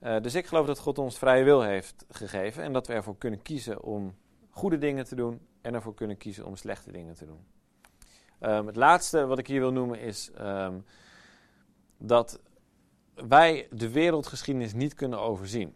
Uh, 0.00 0.20
dus 0.20 0.34
ik 0.34 0.46
geloof 0.46 0.66
dat 0.66 0.78
God 0.78 0.98
ons 0.98 1.18
vrije 1.18 1.44
wil 1.44 1.62
heeft 1.62 2.04
gegeven 2.08 2.62
en 2.62 2.72
dat 2.72 2.86
we 2.86 2.92
ervoor 2.92 3.18
kunnen 3.18 3.42
kiezen 3.42 3.82
om 3.82 4.14
goede 4.50 4.78
dingen 4.78 5.04
te 5.04 5.14
doen 5.14 5.40
en 5.60 5.74
ervoor 5.74 5.94
kunnen 5.94 6.16
kiezen 6.16 6.46
om 6.46 6.56
slechte 6.56 6.92
dingen 6.92 7.14
te 7.14 7.26
doen. 7.26 7.46
Um, 8.40 8.66
het 8.66 8.76
laatste 8.76 9.26
wat 9.26 9.38
ik 9.38 9.46
hier 9.46 9.60
wil 9.60 9.72
noemen 9.72 10.00
is 10.00 10.30
um, 10.40 10.84
dat 11.98 12.40
wij 13.14 13.68
de 13.70 13.90
wereldgeschiedenis 13.90 14.72
niet 14.72 14.94
kunnen 14.94 15.20
overzien. 15.20 15.74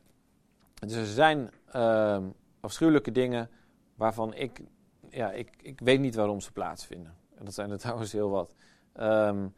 Dus 0.74 0.92
er 0.92 1.06
zijn 1.06 1.50
um, 1.76 2.34
afschuwelijke 2.60 3.12
dingen 3.12 3.50
waarvan 3.94 4.34
ik, 4.34 4.60
ja, 5.08 5.32
ik, 5.32 5.50
ik 5.62 5.80
weet 5.80 6.00
niet 6.00 6.14
waarom 6.14 6.40
ze 6.40 6.52
plaatsvinden. 6.52 7.14
En 7.34 7.44
dat 7.44 7.54
zijn 7.54 7.70
er 7.70 7.78
trouwens 7.86 8.12
heel 8.12 8.30
wat. 8.30 8.54
nou, 8.94 9.52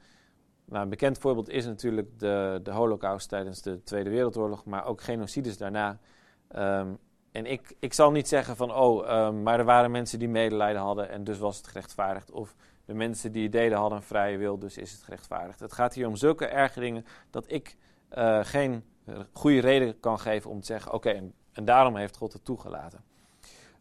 een 0.67 0.89
bekend 0.89 1.19
voorbeeld 1.19 1.49
is 1.49 1.65
natuurlijk 1.65 2.19
de, 2.19 2.61
de 2.63 2.71
holocaust 2.71 3.29
tijdens 3.29 3.63
de 3.63 3.83
Tweede 3.83 4.11
Wereldoorlog, 4.11 4.65
maar 4.65 4.85
ook 4.85 5.01
genocides 5.01 5.59
daarna. 5.59 5.99
en 7.33 7.47
ik, 7.47 7.75
ik 7.79 7.93
zal 7.93 8.11
niet 8.11 8.29
zeggen 8.29 8.57
van, 8.57 8.75
oh, 8.75 9.31
maar 9.31 9.59
er 9.59 9.65
waren 9.65 9.91
mensen 9.91 10.19
die 10.19 10.29
medelijden 10.29 10.83
hadden 10.83 11.09
en 11.09 11.25
dus 11.25 11.39
was 11.39 11.57
het 11.57 11.67
gerechtvaardigd. 11.67 12.31
Of 12.31 12.55
de 12.93 12.99
mensen 12.99 13.33
die 13.33 13.49
deden 13.49 13.79
hadden 13.79 13.99
een 13.99 14.05
vrije 14.05 14.37
wil, 14.37 14.59
dus 14.59 14.79
is 14.79 14.93
het 14.93 15.03
gerechtvaardigd. 15.03 15.61
Het 15.61 15.73
gaat 15.73 15.95
hier 15.95 16.07
om 16.07 16.17
zulke 16.17 16.47
erge 16.47 16.81
dingen 16.81 17.07
dat 17.31 17.53
ik 17.53 17.77
uh, 18.19 18.45
geen 18.45 18.85
goede 19.33 19.61
reden 19.61 20.01
kan 20.01 20.19
geven 20.19 20.51
om 20.51 20.61
te 20.61 20.67
zeggen: 20.67 20.93
oké, 20.93 21.11
en, 21.53 21.65
daarom 21.65 21.97
heeft 21.97 22.17
God 22.17 22.33
het 22.33 22.45
toegelaten. 22.45 23.05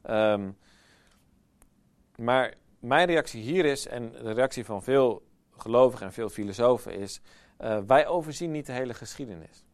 Um, 0.10 0.58
maar 2.16 2.54
mijn 2.80 3.08
reactie 3.08 3.42
hier 3.42 3.66
is, 3.66 3.88
en 3.88 4.12
de 4.12 4.32
reactie 4.32 4.66
van 4.66 4.84
veel 4.84 5.24
gelovigen 5.52 6.06
en 6.06 6.14
veel 6.14 6.30
filosofen 6.30 6.94
is: 6.94 7.22
uh, 7.60 7.80
wij 7.88 8.08
overzien 8.08 8.52
niet 8.52 8.66
de 8.66 8.72
hele 8.72 8.94
geschiedenis. 8.94 9.66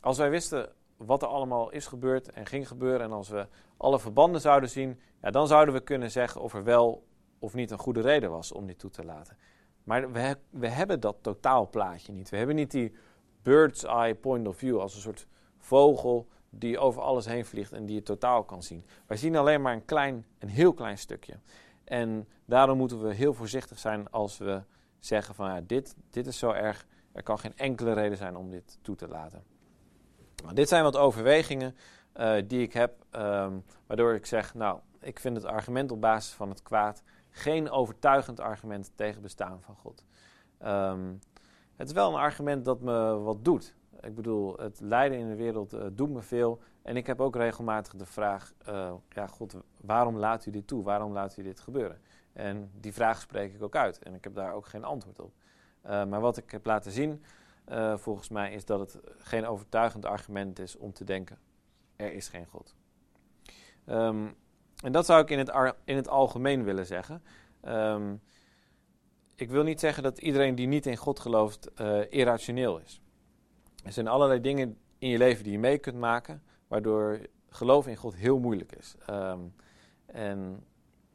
Als 0.00 0.18
wij 0.18 0.30
wisten 0.30 0.72
wat 0.96 1.22
er 1.22 1.28
allemaal 1.28 1.70
is 1.70 1.86
gebeurd 1.86 2.30
en 2.30 2.46
ging 2.46 2.68
gebeuren, 2.68 3.00
en 3.00 3.12
als 3.12 3.28
we 3.28 3.46
alle 3.76 4.00
verbanden 4.00 4.40
zouden 4.40 4.70
zien, 4.70 5.00
ja, 5.22 5.30
dan 5.30 5.46
zouden 5.46 5.74
we 5.74 5.80
kunnen 5.80 6.10
zeggen 6.10 6.40
of 6.40 6.54
er 6.54 6.64
wel 6.64 7.04
of 7.42 7.54
niet 7.54 7.70
een 7.70 7.78
goede 7.78 8.00
reden 8.00 8.30
was 8.30 8.52
om 8.52 8.66
dit 8.66 8.78
toe 8.78 8.90
te 8.90 9.04
laten. 9.04 9.36
Maar 9.84 10.12
we, 10.12 10.36
we 10.50 10.68
hebben 10.68 11.00
dat 11.00 11.16
totaalplaatje 11.20 12.12
niet. 12.12 12.30
We 12.30 12.36
hebben 12.36 12.56
niet 12.56 12.70
die 12.70 12.92
bird's 13.42 13.84
eye 13.84 14.14
point 14.14 14.48
of 14.48 14.56
view 14.56 14.78
als 14.78 14.94
een 14.94 15.00
soort 15.00 15.26
vogel 15.58 16.28
die 16.50 16.78
over 16.78 17.02
alles 17.02 17.26
heen 17.26 17.44
vliegt 17.44 17.72
en 17.72 17.86
die 17.86 17.96
het 17.96 18.04
totaal 18.04 18.44
kan 18.44 18.62
zien. 18.62 18.84
Wij 19.06 19.16
zien 19.16 19.36
alleen 19.36 19.62
maar 19.62 19.72
een 19.72 19.84
klein, 19.84 20.26
een 20.38 20.48
heel 20.48 20.72
klein 20.72 20.98
stukje. 20.98 21.38
En 21.84 22.28
daarom 22.44 22.78
moeten 22.78 23.02
we 23.02 23.14
heel 23.14 23.34
voorzichtig 23.34 23.78
zijn 23.78 24.10
als 24.10 24.38
we 24.38 24.62
zeggen 24.98 25.34
van 25.34 25.48
ja, 25.48 25.60
dit, 25.60 25.96
dit 26.10 26.26
is 26.26 26.38
zo 26.38 26.50
erg, 26.50 26.86
er 27.12 27.22
kan 27.22 27.38
geen 27.38 27.56
enkele 27.56 27.92
reden 27.92 28.16
zijn 28.16 28.36
om 28.36 28.50
dit 28.50 28.78
toe 28.82 28.96
te 28.96 29.08
laten. 29.08 29.44
Nou, 30.42 30.54
dit 30.54 30.68
zijn 30.68 30.82
wat 30.82 30.96
overwegingen 30.96 31.76
uh, 32.16 32.34
die 32.46 32.62
ik 32.62 32.72
heb, 32.72 33.04
um, 33.12 33.64
waardoor 33.86 34.14
ik 34.14 34.26
zeg, 34.26 34.54
nou, 34.54 34.78
ik 35.00 35.18
vind 35.18 35.36
het 35.36 35.44
argument 35.44 35.92
op 35.92 36.00
basis 36.00 36.32
van 36.32 36.48
het 36.48 36.62
kwaad 36.62 37.02
geen 37.32 37.70
overtuigend 37.70 38.40
argument 38.40 38.92
tegen 38.94 39.22
bestaan 39.22 39.62
van 39.62 39.76
God. 39.76 40.04
Um, 40.64 41.18
het 41.76 41.88
is 41.88 41.92
wel 41.92 42.08
een 42.08 42.20
argument 42.20 42.64
dat 42.64 42.80
me 42.80 43.18
wat 43.18 43.44
doet. 43.44 43.74
Ik 44.00 44.14
bedoel, 44.14 44.56
het 44.56 44.80
lijden 44.80 45.18
in 45.18 45.28
de 45.28 45.36
wereld 45.36 45.74
uh, 45.74 45.86
doet 45.92 46.10
me 46.10 46.22
veel. 46.22 46.60
En 46.82 46.96
ik 46.96 47.06
heb 47.06 47.20
ook 47.20 47.36
regelmatig 47.36 47.94
de 47.94 48.06
vraag: 48.06 48.52
uh, 48.68 48.92
ja, 49.08 49.26
God, 49.26 49.56
waarom 49.80 50.16
laat 50.16 50.46
u 50.46 50.50
dit 50.50 50.66
toe? 50.66 50.82
Waarom 50.82 51.12
laat 51.12 51.36
u 51.36 51.42
dit 51.42 51.60
gebeuren? 51.60 52.00
En 52.32 52.70
die 52.80 52.92
vraag 52.92 53.20
spreek 53.20 53.54
ik 53.54 53.62
ook 53.62 53.76
uit. 53.76 53.98
En 53.98 54.14
ik 54.14 54.24
heb 54.24 54.34
daar 54.34 54.54
ook 54.54 54.66
geen 54.66 54.84
antwoord 54.84 55.20
op. 55.20 55.32
Uh, 55.84 56.04
maar 56.04 56.20
wat 56.20 56.36
ik 56.36 56.50
heb 56.50 56.66
laten 56.66 56.92
zien, 56.92 57.22
volgens 57.94 58.28
mij, 58.28 58.52
is 58.52 58.64
dat 58.64 58.80
het 58.80 59.00
geen 59.18 59.46
overtuigend 59.46 60.04
argument 60.04 60.58
is 60.58 60.76
om 60.76 60.92
te 60.92 61.04
denken: 61.04 61.38
er 61.96 62.12
is 62.12 62.28
geen 62.28 62.46
God. 62.46 62.74
Um, 63.86 64.34
en 64.82 64.92
dat 64.92 65.06
zou 65.06 65.22
ik 65.22 65.30
in 65.30 65.38
het, 65.38 65.74
in 65.84 65.96
het 65.96 66.08
algemeen 66.08 66.64
willen 66.64 66.86
zeggen. 66.86 67.22
Um, 67.68 68.20
ik 69.34 69.50
wil 69.50 69.62
niet 69.62 69.80
zeggen 69.80 70.02
dat 70.02 70.18
iedereen 70.18 70.54
die 70.54 70.66
niet 70.66 70.86
in 70.86 70.96
God 70.96 71.20
gelooft 71.20 71.70
uh, 71.80 72.00
irrationeel 72.08 72.78
is. 72.78 73.00
Er 73.84 73.92
zijn 73.92 74.08
allerlei 74.08 74.40
dingen 74.40 74.78
in 74.98 75.08
je 75.08 75.18
leven 75.18 75.44
die 75.44 75.52
je 75.52 75.58
mee 75.58 75.78
kunt 75.78 75.96
maken, 75.96 76.42
waardoor 76.68 77.20
geloven 77.48 77.90
in 77.90 77.96
God 77.96 78.14
heel 78.14 78.38
moeilijk 78.38 78.72
is. 78.72 78.94
Ehm, 79.06 79.40
en 80.06 80.64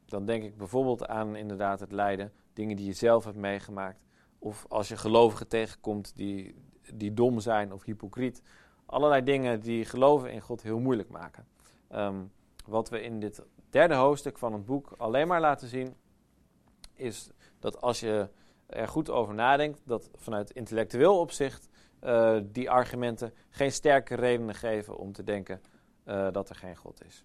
dan 0.04 0.24
denk 0.24 0.44
ik 0.44 0.56
bijvoorbeeld 0.56 1.06
aan 1.06 1.36
inderdaad 1.36 1.80
het 1.80 1.92
lijden, 1.92 2.32
dingen 2.52 2.76
die 2.76 2.86
je 2.86 2.92
zelf 2.92 3.24
hebt 3.24 3.36
meegemaakt. 3.36 4.04
Of 4.38 4.66
als 4.68 4.88
je 4.88 4.96
gelovigen 4.96 5.48
tegenkomt 5.48 6.16
die, 6.16 6.54
die 6.94 7.14
dom 7.14 7.40
zijn 7.40 7.72
of 7.72 7.84
hypocriet. 7.84 8.42
Allerlei 8.86 9.22
dingen 9.22 9.60
die 9.60 9.84
geloven 9.84 10.32
in 10.32 10.40
God 10.40 10.62
heel 10.62 10.78
moeilijk 10.78 11.08
maken. 11.08 11.46
Ehm, 11.88 12.24
wat 12.66 12.88
we 12.88 13.02
in 13.02 13.20
dit 13.20 13.42
derde 13.70 13.94
hoofdstuk 13.94 14.38
van 14.38 14.52
het 14.52 14.64
boek 14.64 14.94
alleen 14.96 15.28
maar 15.28 15.40
laten 15.40 15.68
zien, 15.68 15.94
is 16.94 17.30
dat 17.58 17.80
als 17.80 18.00
je 18.00 18.28
er 18.66 18.88
goed 18.88 19.10
over 19.10 19.34
nadenkt, 19.34 19.80
dat 19.84 20.10
vanuit 20.14 20.50
intellectueel 20.50 21.18
opzicht 21.18 21.68
uh, 22.00 22.40
die 22.42 22.70
argumenten 22.70 23.34
geen 23.48 23.72
sterke 23.72 24.14
redenen 24.14 24.54
geven 24.54 24.96
om 24.96 25.12
te 25.12 25.24
denken 25.24 25.60
uh, 26.04 26.30
dat 26.32 26.48
er 26.48 26.54
geen 26.54 26.76
God 26.76 27.04
is. 27.04 27.24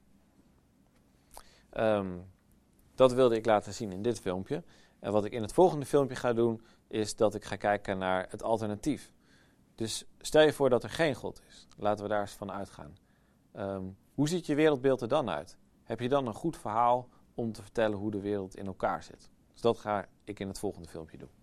Um, 1.78 2.32
dat 2.96 3.14
wilde 3.14 3.36
ik 3.36 3.46
laten 3.46 3.74
zien 3.74 3.92
in 3.92 4.02
dit 4.02 4.20
filmpje. 4.20 4.64
En 5.00 5.12
wat 5.12 5.26
ik 5.26 5.32
in 5.32 5.42
het 5.42 5.54
volgende 5.54 5.86
filmpje 5.86 6.16
ga 6.16 6.34
doen, 6.34 6.62
is 6.88 7.16
dat 7.16 7.36
ik 7.36 7.46
ga 7.46 7.56
kijken 7.56 7.98
naar 7.98 8.28
het 8.30 8.44
alternatief. 8.44 9.12
Dus 9.76 10.06
stel 10.18 10.42
je 10.42 10.54
voor 10.54 10.70
dat 10.70 10.84
er 10.84 10.90
geen 10.90 11.16
God 11.16 11.42
is. 11.48 11.68
Laten 11.78 12.04
we 12.04 12.10
daar 12.10 12.22
eens 12.22 12.32
van 12.32 12.52
uitgaan. 12.52 12.96
Um, 13.56 13.98
hoe 14.14 14.28
ziet 14.28 14.46
je 14.46 14.56
wereldbeeld 14.56 15.02
er 15.02 15.08
dan 15.08 15.30
uit? 15.30 15.58
Heb 15.84 16.00
je 16.00 16.10
dan 16.10 16.28
een 16.28 16.34
goed 16.34 16.58
verhaal 16.58 17.08
om 17.36 17.52
te 17.52 17.62
vertellen 17.62 17.98
hoe 17.98 18.12
de 18.12 18.22
wereld 18.22 18.56
in 18.56 18.66
elkaar 18.66 19.04
zit? 19.04 19.30
Dus 19.52 19.62
dat 19.62 19.78
ga 19.78 20.08
ik 20.24 20.40
in 20.40 20.48
het 20.48 20.60
volgende 20.60 20.88
filmpje 20.88 21.18
doen. 21.18 21.43